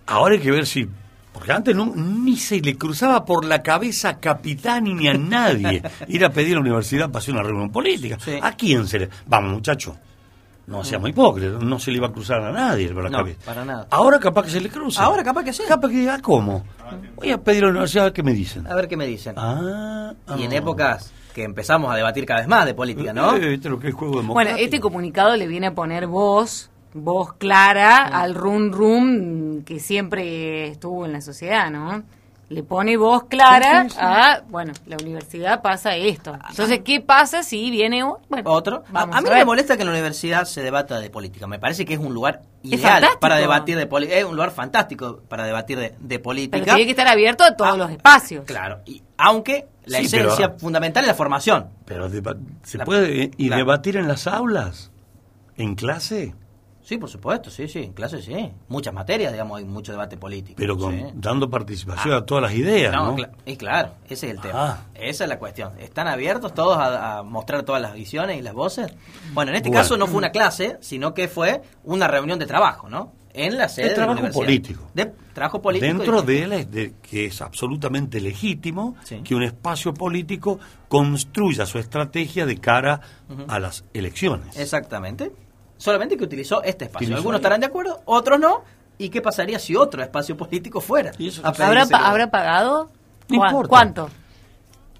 [0.07, 0.87] ahora hay que ver si...
[1.33, 5.81] Porque antes no, ni se le cruzaba por la cabeza a capitán ni a nadie
[6.07, 8.17] ir a pedir a la universidad para hacer una reunión política.
[8.41, 9.09] ¿A quién se le...?
[9.25, 9.97] Vamos, muchacho,
[10.67, 13.39] no seamos hipócritas, no se le iba a cruzar a nadie por la No, cabeza.
[13.45, 13.87] para nada.
[13.91, 15.03] Ahora capaz que se le cruza.
[15.03, 15.63] Ahora capaz que sí.
[15.67, 16.63] Capaz que diga, ¿cómo?
[17.15, 18.67] Voy a pedir a la universidad a ver qué me dicen.
[18.67, 19.35] A ver qué me dicen.
[19.37, 23.35] Ah, y en épocas que empezamos a debatir cada vez más de política, ¿no?
[23.35, 27.33] Eh, ¿viste lo que es juego Bueno, este comunicado le viene a poner voz, voz
[27.33, 32.03] clara al rum rum que siempre estuvo en la sociedad, ¿no?
[32.47, 34.01] Le pone voz clara Sí, sí, sí.
[34.01, 36.37] a, bueno, la universidad pasa esto.
[36.49, 38.83] Entonces, ¿qué pasa si viene o- bueno, Otro.
[38.89, 41.47] A, vamos a mí a me molesta que en la universidad se debata de política.
[41.47, 44.19] Me parece que es un lugar ideal para debatir de política.
[44.19, 46.57] Es un lugar fantástico para debatir de, de política.
[46.63, 48.45] Pero tiene que estar abierto a todos los espacios.
[48.45, 48.81] Claro.
[48.85, 51.69] Y, aunque la Sí, esencia pero- fundamental es la formación.
[51.85, 53.57] Pero deba- ¿se La- puede y Claro.
[53.59, 54.91] debatir en las aulas?
[55.57, 56.35] ¿En clase?
[56.85, 57.79] Sí, por supuesto, sí, sí.
[57.79, 58.51] En clase sí.
[58.67, 60.55] Muchas materias, digamos, hay mucho debate político.
[60.57, 61.03] Pero con, sí.
[61.15, 63.15] dando participación a todas las ideas, ¿no?
[63.17, 64.53] cla- y claro, ese es el tema.
[64.55, 64.83] Ah.
[64.93, 65.73] Esa es la cuestión.
[65.79, 68.93] ¿Están abiertos todos a, a mostrar todas las visiones y las voces?
[69.33, 69.81] Bueno, en este Bueno.
[69.81, 73.11] caso no fue una clase, sino que fue una reunión de trabajo, ¿no?
[73.33, 74.87] En la sede De de la trabajo político.
[74.93, 75.91] De trabajo político.
[75.91, 79.21] Dentro y- de él, es de, que es absolutamente legítimo Sí.
[79.23, 80.57] que un espacio político
[80.87, 83.01] construya su estrategia de cara
[83.47, 84.55] a las elecciones.
[84.57, 85.31] Exactamente.
[85.85, 87.05] Solamente que utilizó este espacio.
[87.05, 87.41] Utilizó Algunos ahí.
[87.41, 88.63] estarán de acuerdo, otros no.
[88.97, 91.11] ¿Y qué pasaría si otro espacio político fuera?
[91.11, 92.89] ¿Habrá, pedirse pa- que- ¿Habrá pagado?
[93.29, 93.69] No ¿Cuá- importa.
[93.69, 94.09] ¿Cuánto?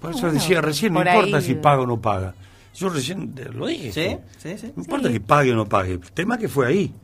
[0.00, 2.34] Por eso Bueno, decía recién, no por importa ahí- si paga o no paga.
[2.74, 3.90] Yo recién lo dije.
[3.92, 4.72] Sí, que sí, sí.
[4.76, 5.94] No importa que pague o no pague.
[5.94, 6.94] El tema que fue ahí.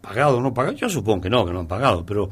[0.00, 0.74] Pagado o no pagado.
[0.74, 2.30] Yo supongo que no, que no han pagado, pero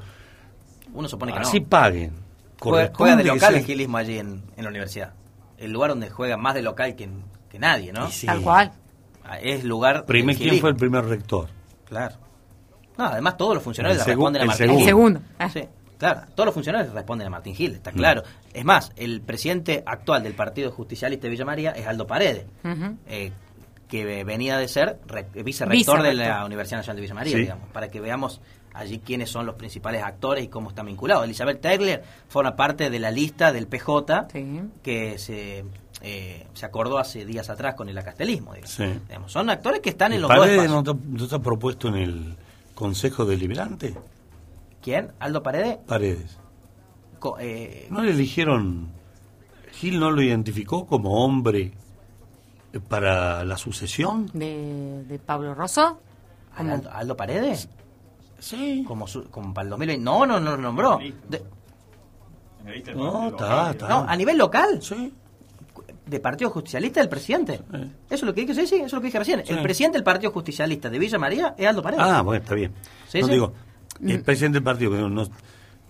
[0.93, 1.69] Uno supone que así no.
[1.69, 2.13] paguen.
[2.59, 5.13] Juega, juega de local el gilismo allí en, en la universidad.
[5.59, 7.09] El lugar donde juega más de local que,
[7.51, 8.09] que nadie, ¿no?
[8.27, 8.73] Tal cual.
[9.39, 10.05] Es lugar.
[10.07, 11.49] Primer- ¿Quién fue el primer rector?
[11.87, 12.17] Claro.
[12.99, 14.79] No, además todos los funcionarios El responden a el Martín segundo.
[14.81, 14.89] Gil.
[14.89, 15.21] El segundo.
[15.39, 15.49] Ah.
[15.49, 15.65] Sí,
[15.99, 16.21] claro.
[16.35, 17.75] Todos los funcionarios le responden a Martín Gil, Mm.
[17.77, 18.23] está claro.
[18.53, 22.47] Es más, el presidente actual del Partido Justicialista de Villa María es Aldo Paredes,
[23.07, 23.33] eh,
[23.89, 27.41] que venía de ser re- vicerrector de la Universidad Nacional de Villa María, Sí.
[27.41, 28.41] digamos, para que veamos
[28.73, 31.25] allí quiénes son los principales actores y cómo están vinculados.
[31.25, 34.29] Elizabeth Tegler forma parte de la lista del PJ
[34.83, 35.65] que se,
[36.03, 38.53] eh, se acordó hace días atrás con el acastelismo.
[38.55, 38.71] digamos.
[38.75, 38.85] Sí.
[39.09, 41.89] Digamos, Son actores que están en ¿Y los dos Paredes no, está- no está propuesto
[41.89, 42.37] en el
[42.75, 43.95] Consejo Deliberante?
[44.83, 45.13] ¿Quién?
[45.19, 45.77] ¿Aldo Paredes?
[45.87, 46.39] Paredes.
[47.19, 48.89] Co- eh, ¿No le eligieron,
[49.73, 51.73] Gil no lo identificó como hombre
[52.89, 54.31] para la sucesión?
[54.33, 56.01] ¿De, de Pablo Rosso?
[56.57, 57.69] ¿Al- Aldo, Aldo Paredes?
[58.39, 58.85] Sí.
[58.89, 60.03] Como, su- como para el 2020.
[60.03, 60.99] No, no, no lo nombró.
[61.29, 61.45] De-
[62.95, 63.89] No, está, está.
[63.89, 64.81] no, a nivel local.
[64.83, 65.13] Sí.
[66.11, 67.55] ¿De Partido Justicialista del presidente?
[67.73, 69.43] Eso es lo que dije, sí, sí, eso es lo que dije recién.
[69.47, 69.53] Sí.
[69.53, 72.05] El presidente del Partido Justicialista de Villa María es Aldo Paredes.
[72.05, 72.73] Ah, bueno, está bien.
[73.09, 73.33] Sí, no sí.
[73.33, 73.53] digo,
[74.05, 75.29] el presidente del partido, pero no-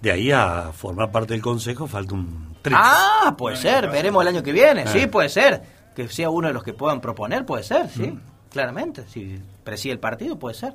[0.02, 2.78] de ahí a formar parte del Consejo falta un trecho.
[2.80, 4.82] Ah, puede ser, veremos el año que viene.
[4.82, 4.86] Eh.
[4.88, 5.62] Sí, puede ser.
[5.96, 8.12] Que sea uno de los que puedan proponer, puede ser, sí.
[8.50, 9.04] Claramente.
[9.08, 10.74] Si preside el partido, puede ser.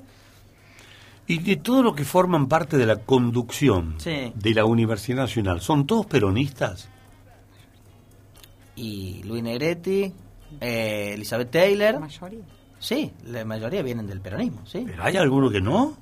[1.28, 4.32] Y de todo lo que forman parte de la conducción Sí.
[4.36, 6.90] de la Universidad Nacional, ¿son todos peronistas?
[8.76, 10.12] Y Luis Negretti,
[10.60, 12.00] eh, Elizabeth Taylor.
[12.80, 14.84] Sí, la mayoría vienen del peronismo, sí.
[14.86, 15.98] ¿Pero hay alguno que no?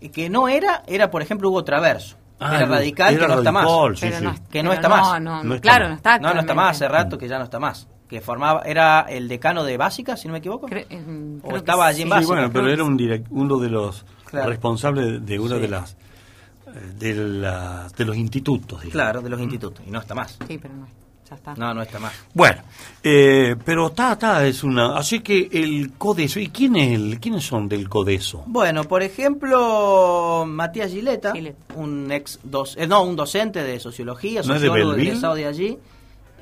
[0.00, 2.16] Y que no era, era por ejemplo Hugo Traverso.
[2.38, 3.66] Ah, era radical, era que no está más.
[3.98, 4.24] sí, sí.
[4.50, 5.22] que no está no, más.
[5.22, 5.90] no, No está claro, más.
[5.90, 7.86] no está No, no está más, hace rato que ya no está más.
[8.08, 10.68] Que formaba, era el decano de Básica, si no me equivoco.
[10.68, 12.32] mm, o estaba allí en Sí, Básica.
[12.34, 14.50] bueno, pero era que un direct- uno de los Claro.
[14.50, 15.60] responsables de una Sí.
[15.62, 18.80] de las eh, de, la- de los institutos.
[18.80, 18.92] digamos.
[18.92, 19.82] Claro, de los institutos.
[19.86, 20.36] Y no está más.
[20.46, 20.86] Sí, pero no,
[21.28, 21.54] ya está.
[21.54, 22.12] No, no está más.
[22.34, 22.62] Bueno,
[23.02, 24.96] eh, pero está, está, es una.
[24.96, 28.44] Así que el Codeso, ¿y quién es el, quiénes son del Codeso?
[28.46, 31.32] Bueno, por ejemplo, Matías Gileta,
[31.74, 35.46] un ex dos, eh, no, un docente de sociología, ¿No es de sociólogo egresado de
[35.46, 35.78] allí.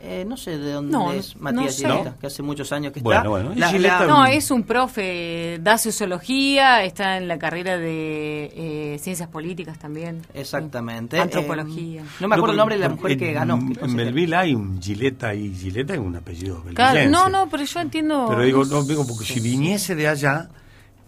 [0.06, 1.88] Eh, no sé de dónde No, es no Matías sé.
[1.88, 3.28] Gileta, que hace muchos años que Bueno, está.
[3.30, 8.98] bueno, La- la- No, es un profe, da sociología, está en la carrera de eh,
[9.00, 10.20] ciencias políticas también.
[10.34, 11.18] Exactamente.
[11.18, 12.02] Antropología.
[12.02, 13.54] Eh, no me acuerdo el nombre de la mujer que ganó.
[13.54, 17.80] En Melville hay un Gileta y Gileta es un apellido Claro, no, no, pero yo
[17.80, 18.26] entiendo.
[18.28, 20.50] Pero digo, no, digo, porque si viniese de allá,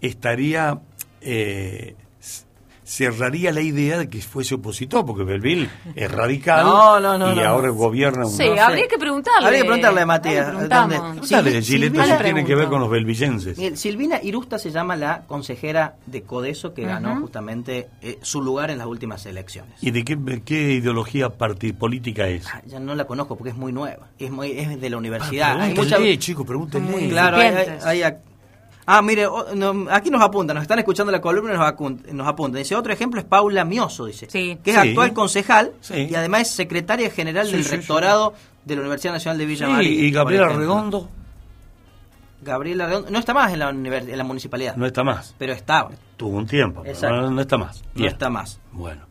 [0.01, 0.78] estaría.
[1.20, 1.97] Eh,
[2.87, 7.34] cerraría la idea de que fuese opositor, porque Belville es radical No, no, no, y
[7.37, 7.43] no.
[7.45, 8.30] ahora gobierna un.
[8.32, 9.45] Sí, habría que preguntarle.
[9.45, 10.68] Habría que preguntarle a Matías.
[10.68, 13.59] Dale, Silvina- sí tiene que ver con los belvillenses.
[13.59, 17.20] Miguel, Silvina Irusta se llama la consejera de Codeso que ganó Ujú.
[17.22, 19.72] justamente eh, su lugar en las últimas elecciones.
[19.82, 22.47] ¿Y de qué, qué ideología parti- política es?
[22.66, 24.07] Ya no la conozco porque es muy nueva.
[24.18, 25.61] Es, muy, es de la Ah, universidad.
[25.61, 26.89] Hay pregúntenle, mucha- chico, pregúntenle.
[26.91, 27.49] Muy claro, hay-
[27.84, 28.12] hay- hay
[28.89, 29.26] Ah, mire,
[29.57, 32.61] no, aquí nos apuntan, nos están escuchando la columna y nos, acun- nos apuntan.
[32.61, 34.76] Dice, otro ejemplo es Paula Mioso, dice, que es Sí.
[34.76, 36.07] actual concejal Sí.
[36.11, 37.76] y además es secretaria general Sí, del sí, sí.
[37.76, 38.34] rectorado
[38.64, 39.91] de la Universidad Nacional de Villa Sí, María.
[39.91, 40.49] y Gabriela.
[40.51, 41.09] Redondo
[42.43, 45.34] Gabriela Redondo no está más en la, en la municipalidad, no está más.
[45.39, 47.22] pero estaba, Tuvo un tiempo, pero Exacto.
[47.22, 47.82] no, no está más.
[47.82, 48.12] no Bien.
[48.12, 48.61] está más.
[48.72, 49.03] Bueno.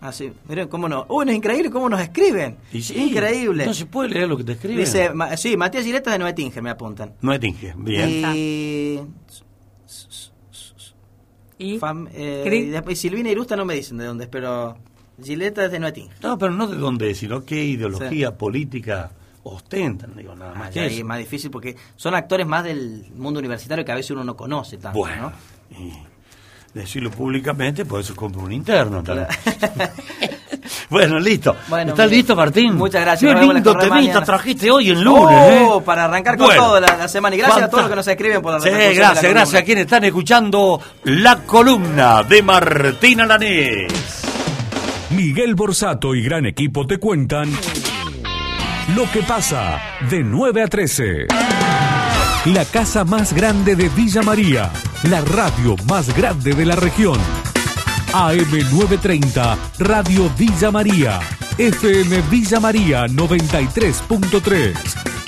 [0.00, 1.06] Así, miren cómo no.
[1.08, 2.56] Uy, no es increíble cómo nos escriben.
[2.72, 3.66] Y sí, increíble.
[3.66, 4.78] No se puede leer lo que te escriben.
[4.78, 7.14] Dice, ma- sí, Matías Gileta de Nuetinge, me apuntan.
[7.20, 7.74] No es Tinge.
[7.76, 8.08] Bien.
[8.36, 9.00] Y...
[11.58, 11.78] ¿Y?
[11.78, 14.78] Fam- eh, ¿Qué di- y después Silvina Irusta no me dicen de dónde es, pero
[15.22, 16.14] Gileta es de Nuetinge.
[16.22, 19.10] No, pero no de dónde, sino qué ideología política
[19.42, 20.98] ostentan, digo, nada más Ah, que ya ahí eso.
[20.98, 24.36] es más difícil porque son actores más del mundo universitario que a veces uno no
[24.36, 25.32] conoce tanto, Bueno,
[25.70, 25.76] ¿no?
[25.78, 25.92] y
[26.74, 29.26] decirlo públicamente, por eso compro un interno también.
[30.90, 31.56] bueno, listo.
[31.68, 32.74] Bueno, ¿Estás listo, Martín?
[32.76, 35.82] Muchas gracias, Qué lindo temita trajiste hoy en lunes, Oh, ¿eh?
[35.84, 36.62] para arrancar con Bueno.
[36.62, 37.34] todo la, la semana.
[37.36, 39.64] Y gracias a todos los que nos escriben por la Sí, la gracias, gracias a
[39.64, 43.92] quienes están escuchando la columna de Martín Alanés.
[45.10, 47.50] Miguel Borsato y gran equipo te cuentan
[48.94, 51.26] lo que pasa de 9 a 13.
[52.46, 54.70] La casa más grande de Villa María,
[55.04, 57.18] la radio más grande de la región.
[58.12, 61.20] AM930, Radio Villa María.
[61.56, 64.74] FM Villa María 93.3.